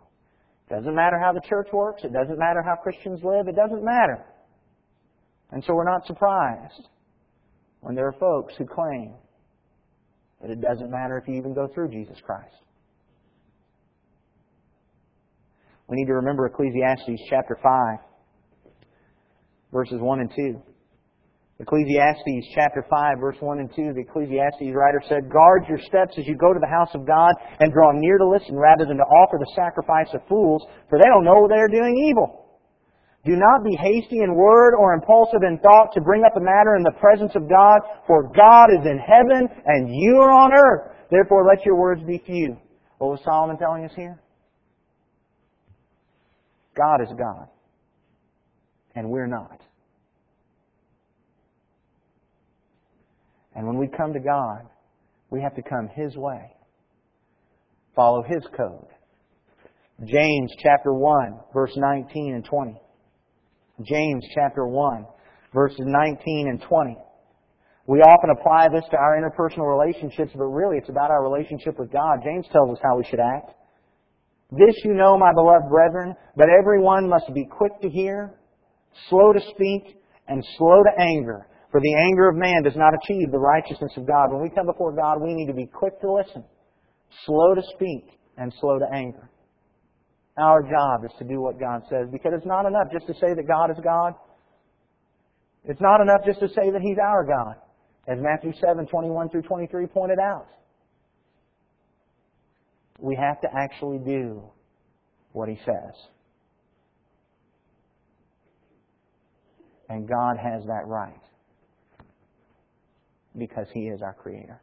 It 0.69 0.75
doesn't 0.75 0.95
matter 0.95 1.19
how 1.19 1.33
the 1.33 1.41
church 1.49 1.69
works. 1.73 2.05
It 2.05 2.13
doesn't 2.13 2.39
matter 2.39 2.63
how 2.63 2.77
Christians 2.77 3.21
live. 3.25 3.49
It 3.49 3.57
doesn't 3.57 3.83
matter. 3.83 4.25
And 5.51 5.65
so 5.65 5.75
we're 5.75 5.91
not 5.91 6.07
surprised 6.07 6.89
when 7.81 7.95
there 7.95 8.07
are 8.07 8.15
folks 8.21 8.55
who 8.57 8.67
claim 8.67 9.15
that 10.41 10.51
it 10.51 10.61
doesn't 10.61 10.91
matter 10.91 11.19
if 11.19 11.27
you 11.27 11.35
even 11.35 11.55
go 11.55 11.69
through 11.75 11.89
Jesus 11.89 12.17
Christ. 12.25 12.55
We 15.89 15.97
need 15.97 16.07
to 16.07 16.15
remember 16.15 16.47
Ecclesiastes 16.47 17.23
chapter 17.29 17.59
5, 17.63 17.99
verses 19.73 20.01
1 20.01 20.21
and 20.21 20.31
2. 20.35 20.63
Ecclesiastes 21.61 22.49
chapter 22.55 22.85
5, 22.91 23.19
verse 23.21 23.37
1 23.39 23.59
and 23.59 23.71
2, 23.71 23.93
the 23.95 24.03
Ecclesiastes 24.03 24.75
writer 24.75 25.03
said, 25.09 25.31
Guard 25.31 25.63
your 25.69 25.79
steps 25.79 26.19
as 26.19 26.27
you 26.27 26.35
go 26.35 26.53
to 26.53 26.59
the 26.59 26.67
house 26.67 26.91
of 26.95 27.07
God 27.07 27.35
and 27.61 27.73
draw 27.73 27.93
near 27.95 28.19
to 28.19 28.27
listen 28.27 28.57
rather 28.57 28.85
than 28.85 28.97
to 28.97 29.05
offer 29.05 29.39
the 29.39 29.53
sacrifice 29.55 30.09
of 30.15 30.27
fools, 30.29 30.65
for 30.89 30.99
they 30.99 31.07
don't 31.07 31.25
know 31.25 31.47
they're 31.47 31.69
doing 31.69 31.95
evil. 32.09 32.43
Do 33.25 33.37
not 33.37 33.63
be 33.63 33.77
hasty 33.79 34.19
in 34.19 34.35
word 34.35 34.75
or 34.75 34.95
impulsive 34.95 35.47
in 35.47 35.59
thought 35.59 35.93
to 35.95 36.01
bring 36.01 36.25
up 36.25 36.37
a 36.37 36.41
matter 36.41 36.75
in 36.75 36.83
the 36.83 36.99
presence 36.99 37.31
of 37.37 37.49
God, 37.49 37.79
for 38.07 38.33
God 38.35 38.75
is 38.75 38.85
in 38.85 38.99
heaven 38.99 39.47
and 39.65 39.95
you 39.95 40.17
are 40.17 40.33
on 40.33 40.53
earth. 40.53 40.97
Therefore 41.11 41.47
let 41.47 41.65
your 41.65 41.77
words 41.77 42.03
be 42.03 42.21
few. 42.27 42.57
What 42.99 43.11
was 43.11 43.21
Solomon 43.25 43.59
telling 43.59 43.85
us 43.85 43.93
here? 43.95 44.22
God 46.77 47.01
is 47.03 47.09
God. 47.19 47.49
And 48.95 49.11
we're 49.11 49.27
not. 49.27 49.61
And 53.55 53.67
when 53.67 53.79
we 53.79 53.89
come 53.89 54.13
to 54.13 54.21
God, 54.21 54.69
we 55.31 55.41
have 55.43 55.55
to 55.57 55.63
come 55.63 55.89
His 55.95 56.17
way. 56.17 56.53
Follow 57.95 58.23
His 58.23 58.43
code. 58.57 58.87
James 60.05 60.53
chapter 60.63 60.93
1, 60.93 61.41
verse 61.53 61.73
19 61.77 62.35
and 62.35 62.45
20. 62.45 62.81
James 63.83 64.25
chapter 64.35 64.67
1, 64.67 65.07
verses 65.55 65.81
19 65.81 66.49
and 66.49 66.63
20. 66.63 66.97
We 67.87 67.99
often 68.01 68.31
apply 68.31 68.69
this 68.73 68.85
to 68.91 68.97
our 68.97 69.19
interpersonal 69.21 69.67
relationships, 69.67 70.33
but 70.35 70.45
really 70.45 70.79
it's 70.79 70.89
about 70.89 71.11
our 71.11 71.23
relationship 71.23 71.79
with 71.79 71.93
God. 71.93 72.21
James 72.25 72.47
tells 72.53 72.71
us 72.71 72.79
how 72.83 72.97
we 72.97 73.05
should 73.05 73.21
act. 73.21 73.51
This 74.53 74.77
you 74.85 74.93
know, 74.93 75.17
my 75.17 75.33
beloved 75.33 75.71
brethren, 75.71 76.15
but 76.37 76.49
everyone 76.51 77.09
must 77.09 77.33
be 77.33 77.47
quick 77.47 77.73
to 77.81 77.89
hear, 77.89 78.35
slow 79.09 79.33
to 79.33 79.41
speak, 79.55 79.97
and 80.29 80.45
slow 80.59 80.83
to 80.83 81.03
anger. 81.03 81.47
For 81.71 81.81
the 81.81 81.95
anger 81.95 82.29
of 82.29 82.37
man 82.37 82.63
does 82.63 82.77
not 82.77 82.93
achieve 82.93 83.33
the 83.33 83.39
righteousness 83.39 83.93
of 83.97 84.07
God. 84.07 84.31
When 84.31 84.43
we 84.43 84.51
come 84.51 84.67
before 84.67 84.93
God, 84.93 85.23
we 85.23 85.33
need 85.33 85.47
to 85.47 85.55
be 85.55 85.65
quick 85.67 85.99
to 86.03 86.13
listen, 86.13 86.45
slow 87.25 87.55
to 87.55 87.63
speak, 87.75 88.05
and 88.37 88.53
slow 88.61 88.79
to 88.79 88.87
anger. 88.93 89.31
Our 90.37 90.63
job 90.63 91.05
is 91.05 91.13
to 91.19 91.25
do 91.25 91.41
what 91.41 91.59
God 91.59 91.83
says 91.89 92.09
because 92.13 92.33
it's 92.37 92.47
not 92.47 92.67
enough 92.67 92.89
just 92.93 93.07
to 93.07 93.15
say 93.15 93.33
that 93.35 93.49
God 93.49 93.71
is 93.71 93.79
God. 93.83 94.13
It's 95.65 95.81
not 95.81 96.03
enough 96.03 96.27
just 96.27 96.41
to 96.41 96.49
say 96.49 96.71
that 96.71 96.81
He's 96.83 96.99
our 96.99 97.25
God, 97.25 97.57
as 98.07 98.19
Matthew 98.21 98.53
7, 98.61 98.87
21 98.87 99.31
through 99.31 99.43
23 99.43 99.87
pointed 99.87 100.19
out. 100.19 100.47
We 103.03 103.17
have 103.17 103.41
to 103.41 103.49
actually 103.53 103.99
do 103.99 104.45
what 105.33 105.49
He 105.49 105.59
says. 105.65 105.95
And 109.89 110.09
God 110.09 110.37
has 110.41 110.65
that 110.67 110.87
right 110.87 111.21
because 113.37 113.67
He 113.75 113.89
is 113.89 114.01
our 114.03 114.15
Creator. 114.15 114.63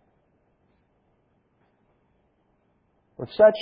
With 3.18 3.30
such 3.36 3.56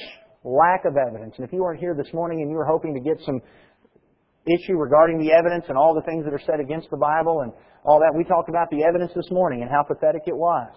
lack 0.43 0.85
of 0.85 0.95
evidence. 0.95 1.33
And 1.37 1.45
if 1.47 1.51
you 1.51 1.63
weren't 1.63 1.79
here 1.79 1.95
this 1.95 2.13
morning 2.13 2.41
and 2.41 2.51
you 2.51 2.55
were 2.55 2.67
hoping 2.67 2.93
to 2.93 2.99
get 2.99 3.17
some 3.25 3.41
issue 4.45 4.77
regarding 4.77 5.17
the 5.17 5.33
evidence 5.33 5.65
and 5.69 5.77
all 5.77 5.95
the 5.95 6.03
things 6.03 6.23
that 6.25 6.33
are 6.33 6.41
said 6.45 6.59
against 6.61 6.91
the 6.91 6.97
Bible 6.97 7.41
and 7.41 7.51
all 7.83 7.99
that, 7.99 8.15
we 8.15 8.23
talked 8.23 8.47
about 8.47 8.69
the 8.69 8.83
evidence 8.83 9.11
this 9.15 9.31
morning 9.31 9.63
and 9.63 9.71
how 9.71 9.81
pathetic 9.81 10.21
it 10.27 10.37
was. 10.37 10.69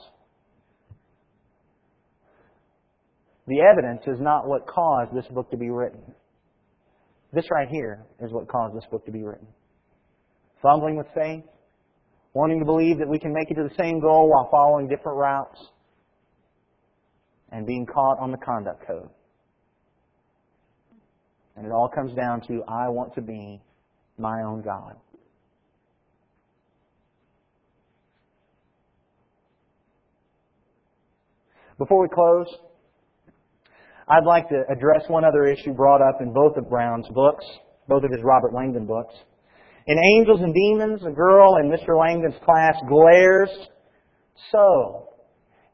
The 3.50 3.60
evidence 3.62 4.02
is 4.06 4.20
not 4.20 4.46
what 4.46 4.64
caused 4.68 5.12
this 5.12 5.26
book 5.26 5.50
to 5.50 5.56
be 5.56 5.70
written. 5.70 6.00
This 7.32 7.50
right 7.50 7.68
here 7.68 8.06
is 8.20 8.30
what 8.30 8.46
caused 8.46 8.76
this 8.76 8.84
book 8.92 9.04
to 9.06 9.10
be 9.10 9.24
written. 9.24 9.48
Fumbling 10.62 10.96
with 10.96 11.08
faith, 11.16 11.42
wanting 12.32 12.60
to 12.60 12.64
believe 12.64 12.98
that 12.98 13.08
we 13.08 13.18
can 13.18 13.32
make 13.32 13.50
it 13.50 13.54
to 13.54 13.64
the 13.64 13.74
same 13.76 13.98
goal 13.98 14.30
while 14.30 14.48
following 14.52 14.86
different 14.86 15.18
routes, 15.18 15.58
and 17.50 17.66
being 17.66 17.86
caught 17.86 18.20
on 18.20 18.30
the 18.30 18.38
conduct 18.38 18.86
code. 18.86 19.10
And 21.56 21.66
it 21.66 21.72
all 21.72 21.88
comes 21.92 22.14
down 22.14 22.42
to 22.42 22.62
I 22.68 22.88
want 22.88 23.16
to 23.16 23.20
be 23.20 23.60
my 24.16 24.42
own 24.42 24.62
God. 24.62 24.94
Before 31.78 32.00
we 32.00 32.08
close, 32.14 32.46
I'd 34.10 34.24
like 34.24 34.48
to 34.48 34.64
address 34.68 35.04
one 35.06 35.24
other 35.24 35.46
issue 35.46 35.72
brought 35.72 36.02
up 36.02 36.20
in 36.20 36.32
both 36.32 36.56
of 36.56 36.68
Brown's 36.68 37.06
books, 37.14 37.44
both 37.86 38.02
of 38.02 38.10
his 38.10 38.20
Robert 38.24 38.52
Langdon 38.52 38.84
books. 38.84 39.14
In 39.86 39.96
Angels 40.18 40.40
and 40.40 40.52
Demons, 40.52 41.02
a 41.06 41.12
girl 41.12 41.58
in 41.62 41.70
Mr. 41.70 41.96
Langdon's 41.96 42.34
class 42.44 42.74
glares, 42.88 43.50
So, 44.50 45.10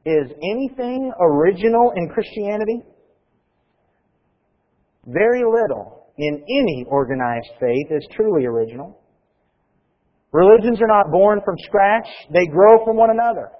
is 0.05 0.30
anything 0.43 1.12
original 1.18 1.93
in 1.97 2.11
Christianity? 2.11 2.82
Very 5.07 5.43
little 5.45 6.07
in 6.18 6.43
any 6.43 6.84
organized 6.89 7.49
faith 7.59 7.87
is 7.91 8.07
truly 8.12 8.45
original. 8.45 9.01
Religions 10.32 10.80
are 10.82 10.89
not 10.89 11.11
born 11.11 11.41
from 11.43 11.55
scratch, 11.61 12.07
they 12.32 12.47
grow 12.47 12.84
from 12.84 12.97
one 12.97 13.11
another. 13.11 13.51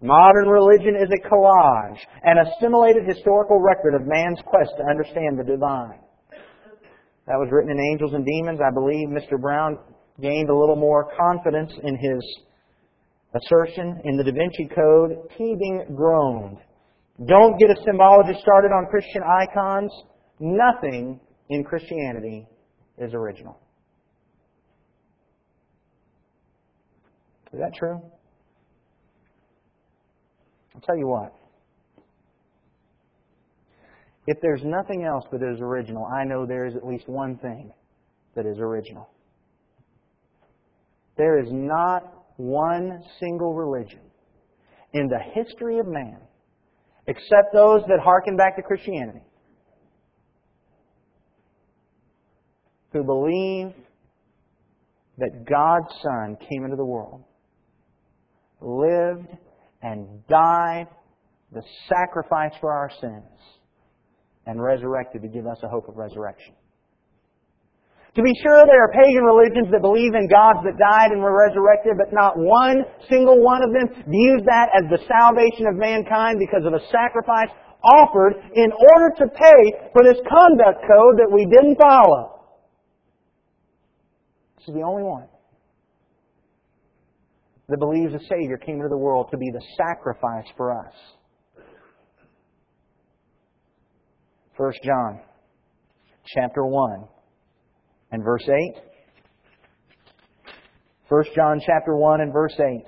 Modern 0.00 0.48
religion 0.48 0.94
is 0.94 1.08
a 1.10 1.28
collage, 1.28 1.98
an 2.22 2.36
assimilated 2.38 3.02
historical 3.06 3.58
record 3.60 3.94
of 3.94 4.06
man's 4.06 4.38
quest 4.46 4.70
to 4.78 4.84
understand 4.84 5.38
the 5.38 5.44
divine. 5.44 5.98
That 7.26 7.36
was 7.36 7.48
written 7.50 7.70
in 7.70 7.80
Angels 7.92 8.14
and 8.14 8.24
Demons. 8.24 8.60
I 8.64 8.72
believe 8.72 9.08
Mr. 9.08 9.40
Brown 9.40 9.76
gained 10.20 10.50
a 10.50 10.56
little 10.56 10.76
more 10.76 11.10
confidence 11.18 11.72
in 11.82 11.96
his 11.96 12.20
assertion 13.34 14.00
in 14.04 14.16
the 14.16 14.24
Da 14.24 14.32
Vinci 14.32 14.68
Code. 14.72 15.28
Teabing 15.38 15.94
groaned. 15.96 16.58
Don't 17.26 17.58
get 17.58 17.70
a 17.70 17.80
symbologist 17.84 18.40
started 18.40 18.68
on 18.68 18.86
Christian 18.86 19.22
icons. 19.22 19.92
Nothing 20.38 21.18
in 21.50 21.64
Christianity 21.64 22.46
is 22.98 23.12
original. 23.14 23.58
Is 27.52 27.58
that 27.58 27.74
true? 27.74 28.00
I'll 30.78 30.86
tell 30.86 30.96
you 30.96 31.08
what. 31.08 31.34
If 34.28 34.38
there's 34.40 34.62
nothing 34.64 35.04
else 35.04 35.24
that 35.32 35.42
is 35.42 35.60
original, 35.60 36.06
I 36.06 36.22
know 36.22 36.46
there 36.46 36.66
is 36.66 36.76
at 36.76 36.86
least 36.86 37.08
one 37.08 37.36
thing 37.38 37.72
that 38.36 38.46
is 38.46 38.58
original. 38.60 39.08
There 41.16 41.40
is 41.40 41.48
not 41.50 42.02
one 42.36 43.02
single 43.18 43.54
religion 43.54 44.02
in 44.92 45.08
the 45.08 45.18
history 45.34 45.80
of 45.80 45.88
man, 45.88 46.18
except 47.08 47.52
those 47.52 47.80
that 47.88 47.98
harken 48.00 48.36
back 48.36 48.54
to 48.54 48.62
Christianity, 48.62 49.24
who 52.92 53.02
believe 53.02 53.74
that 55.16 55.44
God's 55.44 55.92
Son 56.02 56.36
came 56.48 56.62
into 56.62 56.76
the 56.76 56.84
world, 56.84 57.24
lived 58.60 59.26
and 59.82 60.26
died 60.26 60.88
the 61.52 61.62
sacrifice 61.88 62.52
for 62.60 62.72
our 62.72 62.90
sins, 63.00 63.40
and 64.46 64.62
resurrected 64.62 65.22
to 65.22 65.28
give 65.28 65.46
us 65.46 65.58
a 65.62 65.68
hope 65.68 65.88
of 65.88 65.96
resurrection. 65.96 66.54
To 68.16 68.22
be 68.22 68.32
sure, 68.42 68.66
there 68.66 68.82
are 68.82 68.92
pagan 68.92 69.22
religions 69.22 69.68
that 69.70 69.80
believe 69.80 70.12
in 70.14 70.28
gods 70.28 70.60
that 70.64 70.76
died 70.76 71.12
and 71.12 71.22
were 71.22 71.36
resurrected, 71.36 71.94
but 71.96 72.12
not 72.12 72.36
one 72.36 72.84
single 73.08 73.40
one 73.40 73.62
of 73.62 73.70
them 73.72 73.88
views 74.08 74.42
that 74.44 74.68
as 74.74 74.90
the 74.90 74.98
salvation 75.06 75.68
of 75.68 75.76
mankind 75.76 76.38
because 76.40 76.66
of 76.66 76.74
a 76.74 76.82
sacrifice 76.90 77.48
offered 77.84 78.34
in 78.54 78.72
order 78.72 79.14
to 79.16 79.24
pay 79.28 79.60
for 79.92 80.02
this 80.02 80.18
conduct 80.26 80.82
code 80.82 81.16
that 81.16 81.30
we 81.30 81.46
didn't 81.46 81.78
follow. 81.78 82.42
This 84.58 84.68
is 84.68 84.74
the 84.74 84.82
only 84.82 85.04
one 85.04 85.28
that 87.68 87.78
believes 87.78 88.14
a 88.14 88.20
Savior 88.28 88.56
came 88.56 88.76
into 88.76 88.88
the 88.88 88.96
world 88.96 89.28
to 89.30 89.36
be 89.36 89.50
the 89.52 89.62
sacrifice 89.76 90.46
for 90.56 90.72
us. 90.72 90.94
1 94.56 94.72
John 94.84 95.20
chapter 96.34 96.64
1 96.64 97.04
and 98.10 98.24
verse 98.24 98.48
8. 98.48 98.82
1 101.08 101.24
John 101.34 101.60
chapter 101.64 101.94
1 101.96 102.20
and 102.22 102.32
verse 102.32 102.54
8. 102.58 102.84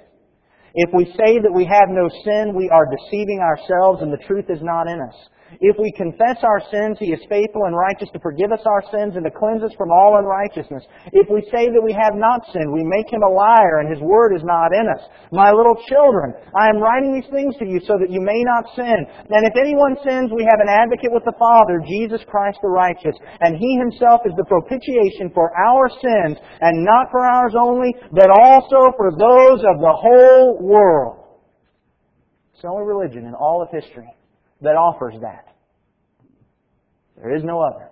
If 0.75 0.91
we 0.95 1.05
say 1.05 1.39
that 1.39 1.53
we 1.55 1.65
have 1.65 1.89
no 1.89 2.09
sin, 2.25 2.55
we 2.57 2.69
are 2.71 2.87
deceiving 2.87 3.41
ourselves 3.41 4.03
and 4.03 4.13
the 4.13 4.25
truth 4.27 4.47
is 4.49 4.61
not 4.63 4.89
in 4.89 5.01
us. 5.01 5.15
If 5.59 5.75
we 5.83 5.91
confess 5.99 6.39
our 6.47 6.63
sins, 6.71 6.95
He 7.03 7.11
is 7.11 7.19
faithful 7.27 7.67
and 7.67 7.75
righteous 7.75 8.07
to 8.15 8.23
forgive 8.23 8.55
us 8.55 8.63
our 8.63 8.87
sins 8.95 9.19
and 9.19 9.27
to 9.27 9.35
cleanse 9.35 9.67
us 9.67 9.75
from 9.75 9.91
all 9.91 10.23
unrighteousness. 10.23 10.87
If 11.11 11.27
we 11.27 11.43
say 11.51 11.67
that 11.67 11.83
we 11.83 11.91
have 11.91 12.15
not 12.15 12.47
sinned, 12.55 12.71
we 12.71 12.87
make 12.87 13.11
Him 13.11 13.27
a 13.27 13.35
liar 13.35 13.83
and 13.83 13.91
His 13.91 13.99
word 13.99 14.31
is 14.31 14.47
not 14.47 14.71
in 14.71 14.87
us. 14.87 15.03
My 15.35 15.51
little 15.51 15.75
children, 15.91 16.39
I 16.55 16.71
am 16.71 16.79
writing 16.79 17.11
these 17.11 17.27
things 17.35 17.59
to 17.59 17.67
you 17.67 17.83
so 17.83 17.99
that 17.99 18.15
you 18.15 18.23
may 18.23 18.47
not 18.47 18.71
sin. 18.79 18.99
And 19.27 19.43
if 19.43 19.59
anyone 19.59 19.99
sins, 20.07 20.31
we 20.31 20.47
have 20.47 20.63
an 20.63 20.71
advocate 20.71 21.11
with 21.11 21.27
the 21.27 21.35
Father, 21.35 21.83
Jesus 21.83 22.23
Christ 22.31 22.63
the 22.63 22.71
righteous. 22.71 23.19
And 23.43 23.59
He 23.59 23.75
Himself 23.75 24.23
is 24.31 24.39
the 24.39 24.47
propitiation 24.47 25.35
for 25.35 25.51
our 25.51 25.91
sins, 25.91 26.39
and 26.63 26.87
not 26.87 27.11
for 27.11 27.27
ours 27.27 27.59
only, 27.59 27.91
but 28.15 28.31
also 28.31 28.95
for 28.95 29.11
those 29.11 29.67
of 29.67 29.83
the 29.83 29.97
whole 29.99 30.63
world. 30.63 31.19
It's 32.55 32.63
the 32.63 32.69
only 32.69 32.87
religion 32.87 33.27
in 33.27 33.35
all 33.35 33.63
of 33.63 33.69
history 33.75 34.07
that 34.63 34.77
offers 34.77 35.15
that. 35.21 35.55
There 37.17 37.35
is 37.35 37.43
no 37.45 37.61
other. 37.61 37.89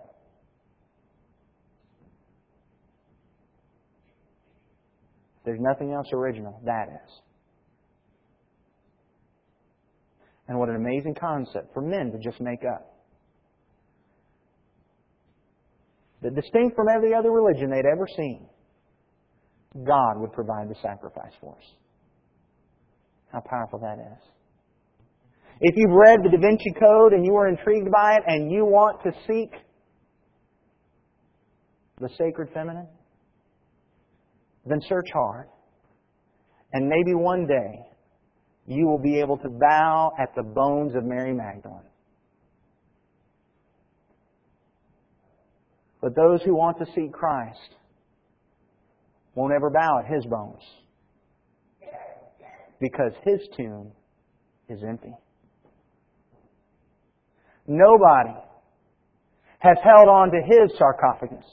There's 5.45 5.61
nothing 5.61 5.93
else 5.93 6.07
original. 6.13 6.61
That 6.65 6.89
is. 6.89 7.21
And 10.47 10.59
what 10.59 10.69
an 10.69 10.77
amazing 10.77 11.15
concept 11.15 11.73
for 11.75 11.83
men 11.83 12.11
to 12.13 12.19
just 12.19 12.41
make 12.41 12.65
up. 12.65 12.95
That 16.23 16.35
distinct 16.35 16.75
from 16.75 16.89
every 16.89 17.15
other 17.15 17.31
religion 17.31 17.71
they'd 17.71 17.89
ever 17.91 18.07
seen, 18.17 18.47
God 19.87 20.19
would 20.19 20.33
provide 20.33 20.69
the 20.69 20.75
sacrifice 20.83 21.33
for 21.41 21.55
us. 21.57 21.65
How 23.33 23.41
powerful 23.41 23.79
that 23.81 23.99
is. 23.99 24.38
If 25.61 25.75
you've 25.77 25.91
read 25.91 26.21
the 26.23 26.31
Da 26.31 26.39
Vinci 26.41 26.73
Code 26.79 27.13
and 27.13 27.27
you 27.27 27.35
are 27.35 27.49
intrigued 27.49 27.91
by 27.91 28.15
it 28.15 28.23
and 28.27 28.51
you 28.51 28.65
want 28.65 29.03
to 29.03 29.11
seek 29.27 29.51
the 32.01 32.09
sacred 32.17 32.51
feminine, 32.55 32.87
then 34.65 34.81
search 34.89 35.09
hard. 35.13 35.49
And 36.73 36.89
maybe 36.89 37.15
one 37.15 37.47
day 37.47 37.81
you 38.67 38.87
will 38.87 39.01
be 39.01 39.19
able 39.19 39.37
to 39.39 39.49
bow 39.49 40.13
at 40.21 40.35
the 40.37 40.43
bones 40.45 40.95
of 40.95 41.05
Mary 41.05 41.35
Magdalene. 41.35 41.81
But 46.01 46.15
those 46.15 46.41
who 46.43 46.55
want 46.55 46.79
to 46.79 46.87
seek 46.95 47.13
Christ 47.13 47.75
won't 49.35 49.53
ever 49.53 49.71
bow 49.71 50.03
at 50.05 50.13
his 50.13 50.25
bones 50.27 50.63
because 52.81 53.13
his 53.25 53.41
tomb 53.57 53.91
is 54.69 54.85
empty. 54.87 55.15
Nobody 57.69 58.35
has 59.59 59.77
held 59.85 60.09
on 60.09 60.31
to 60.31 60.41
his 60.43 60.77
sarcophagus 60.79 61.45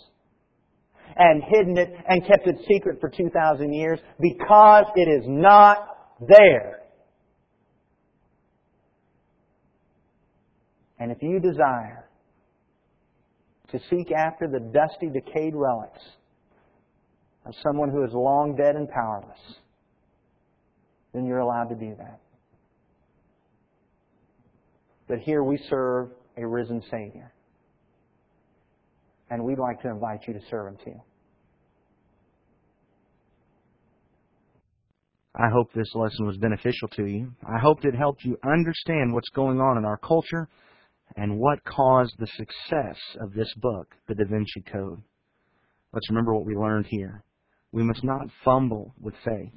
and 1.17 1.43
hidden 1.43 1.77
it 1.77 1.93
and 2.07 2.25
kept 2.25 2.47
it 2.47 2.55
secret 2.71 2.99
for 3.01 3.09
2,000 3.09 3.73
years 3.73 3.99
because 4.19 4.85
it 4.95 5.09
is 5.09 5.25
not 5.27 5.77
there. 6.25 6.79
And 10.99 11.11
if 11.11 11.17
you 11.21 11.39
desire 11.39 12.07
to 13.71 13.79
seek 13.89 14.11
after 14.11 14.47
the 14.47 14.59
dusty, 14.59 15.09
decayed 15.09 15.53
relics 15.53 16.01
of 17.45 17.53
someone 17.61 17.89
who 17.89 18.05
is 18.05 18.11
long 18.13 18.55
dead 18.55 18.75
and 18.75 18.87
powerless, 18.89 19.39
then 21.13 21.25
you're 21.25 21.39
allowed 21.39 21.65
to 21.65 21.75
do 21.75 21.93
that. 21.97 22.21
But 25.07 25.19
here 25.19 25.43
we 25.43 25.57
serve 25.69 26.09
a 26.37 26.45
risen 26.45 26.81
Savior. 26.89 27.31
And 29.29 29.43
we'd 29.43 29.59
like 29.59 29.81
to 29.81 29.89
invite 29.89 30.21
you 30.27 30.33
to 30.33 30.39
serve 30.49 30.67
Him 30.67 30.77
too. 30.83 31.01
I 35.37 35.49
hope 35.49 35.73
this 35.73 35.93
lesson 35.93 36.25
was 36.25 36.37
beneficial 36.37 36.87
to 36.95 37.05
you. 37.05 37.33
I 37.45 37.59
hope 37.59 37.83
it 37.83 37.93
helped 37.93 38.23
you 38.23 38.37
understand 38.45 39.13
what's 39.13 39.29
going 39.29 39.59
on 39.59 39.77
in 39.77 39.83
our 39.83 39.97
culture 39.97 40.47
and 41.17 41.37
what 41.37 41.63
caused 41.65 42.13
the 42.17 42.27
success 42.27 42.97
of 43.19 43.33
this 43.33 43.53
book, 43.57 43.93
The 44.07 44.15
Da 44.15 44.23
Vinci 44.29 44.61
Code. 44.71 45.01
Let's 45.91 46.09
remember 46.09 46.33
what 46.33 46.45
we 46.45 46.55
learned 46.55 46.87
here. 46.89 47.23
We 47.71 47.83
must 47.83 48.03
not 48.03 48.27
fumble 48.45 48.93
with 48.99 49.13
faith. 49.25 49.53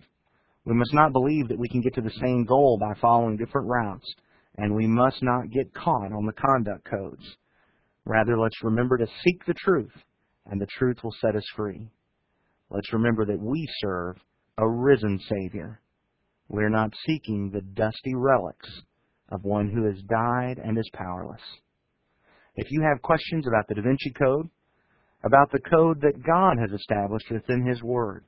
We 0.64 0.74
must 0.74 0.92
not 0.92 1.12
believe 1.12 1.48
that 1.48 1.58
we 1.58 1.68
can 1.68 1.80
get 1.80 1.94
to 1.94 2.00
the 2.00 2.10
same 2.20 2.44
goal 2.44 2.78
by 2.80 2.98
following 3.00 3.36
different 3.36 3.68
routes, 3.68 4.06
and 4.58 4.74
we 4.74 4.86
must 4.86 5.22
not 5.22 5.50
get 5.50 5.72
caught 5.72 6.12
on 6.12 6.26
the 6.26 6.32
conduct 6.32 6.84
codes. 6.84 7.24
Rather, 8.04 8.36
let's 8.38 8.62
remember 8.62 8.98
to 8.98 9.06
seek 9.24 9.46
the 9.46 9.54
truth, 9.54 9.92
and 10.46 10.60
the 10.60 10.66
truth 10.78 10.98
will 11.02 11.14
set 11.20 11.36
us 11.36 11.44
free. 11.56 11.88
Let's 12.68 12.92
remember 12.92 13.24
that 13.26 13.40
we 13.40 13.66
serve 13.80 14.16
a 14.58 14.68
risen 14.68 15.20
Savior. 15.28 15.80
We're 16.48 16.70
not 16.70 16.92
seeking 17.06 17.50
the 17.50 17.60
dusty 17.60 18.14
relics 18.14 18.68
of 19.30 19.44
one 19.44 19.70
who 19.70 19.84
has 19.84 20.02
died 20.08 20.58
and 20.62 20.76
is 20.76 20.90
powerless. 20.92 21.42
If 22.56 22.66
you 22.70 22.82
have 22.82 23.00
questions 23.00 23.46
about 23.46 23.68
the 23.68 23.76
Da 23.76 23.82
Vinci 23.82 24.12
Code, 24.18 24.48
about 25.22 25.52
the 25.52 25.60
code 25.60 26.00
that 26.00 26.24
God 26.26 26.56
has 26.58 26.72
established 26.72 27.30
within 27.30 27.64
His 27.64 27.82
Word, 27.82 28.24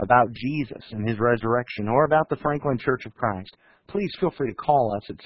about 0.00 0.32
Jesus 0.32 0.82
and 0.90 1.08
His 1.08 1.18
resurrection, 1.20 1.88
or 1.88 2.04
about 2.04 2.28
the 2.28 2.36
Franklin 2.36 2.78
Church 2.78 3.06
of 3.06 3.14
Christ, 3.14 3.56
please 3.88 4.10
feel 4.20 4.30
free 4.30 4.48
to 4.48 4.54
call 4.54 4.94
us 4.96 5.02
at 5.10 5.16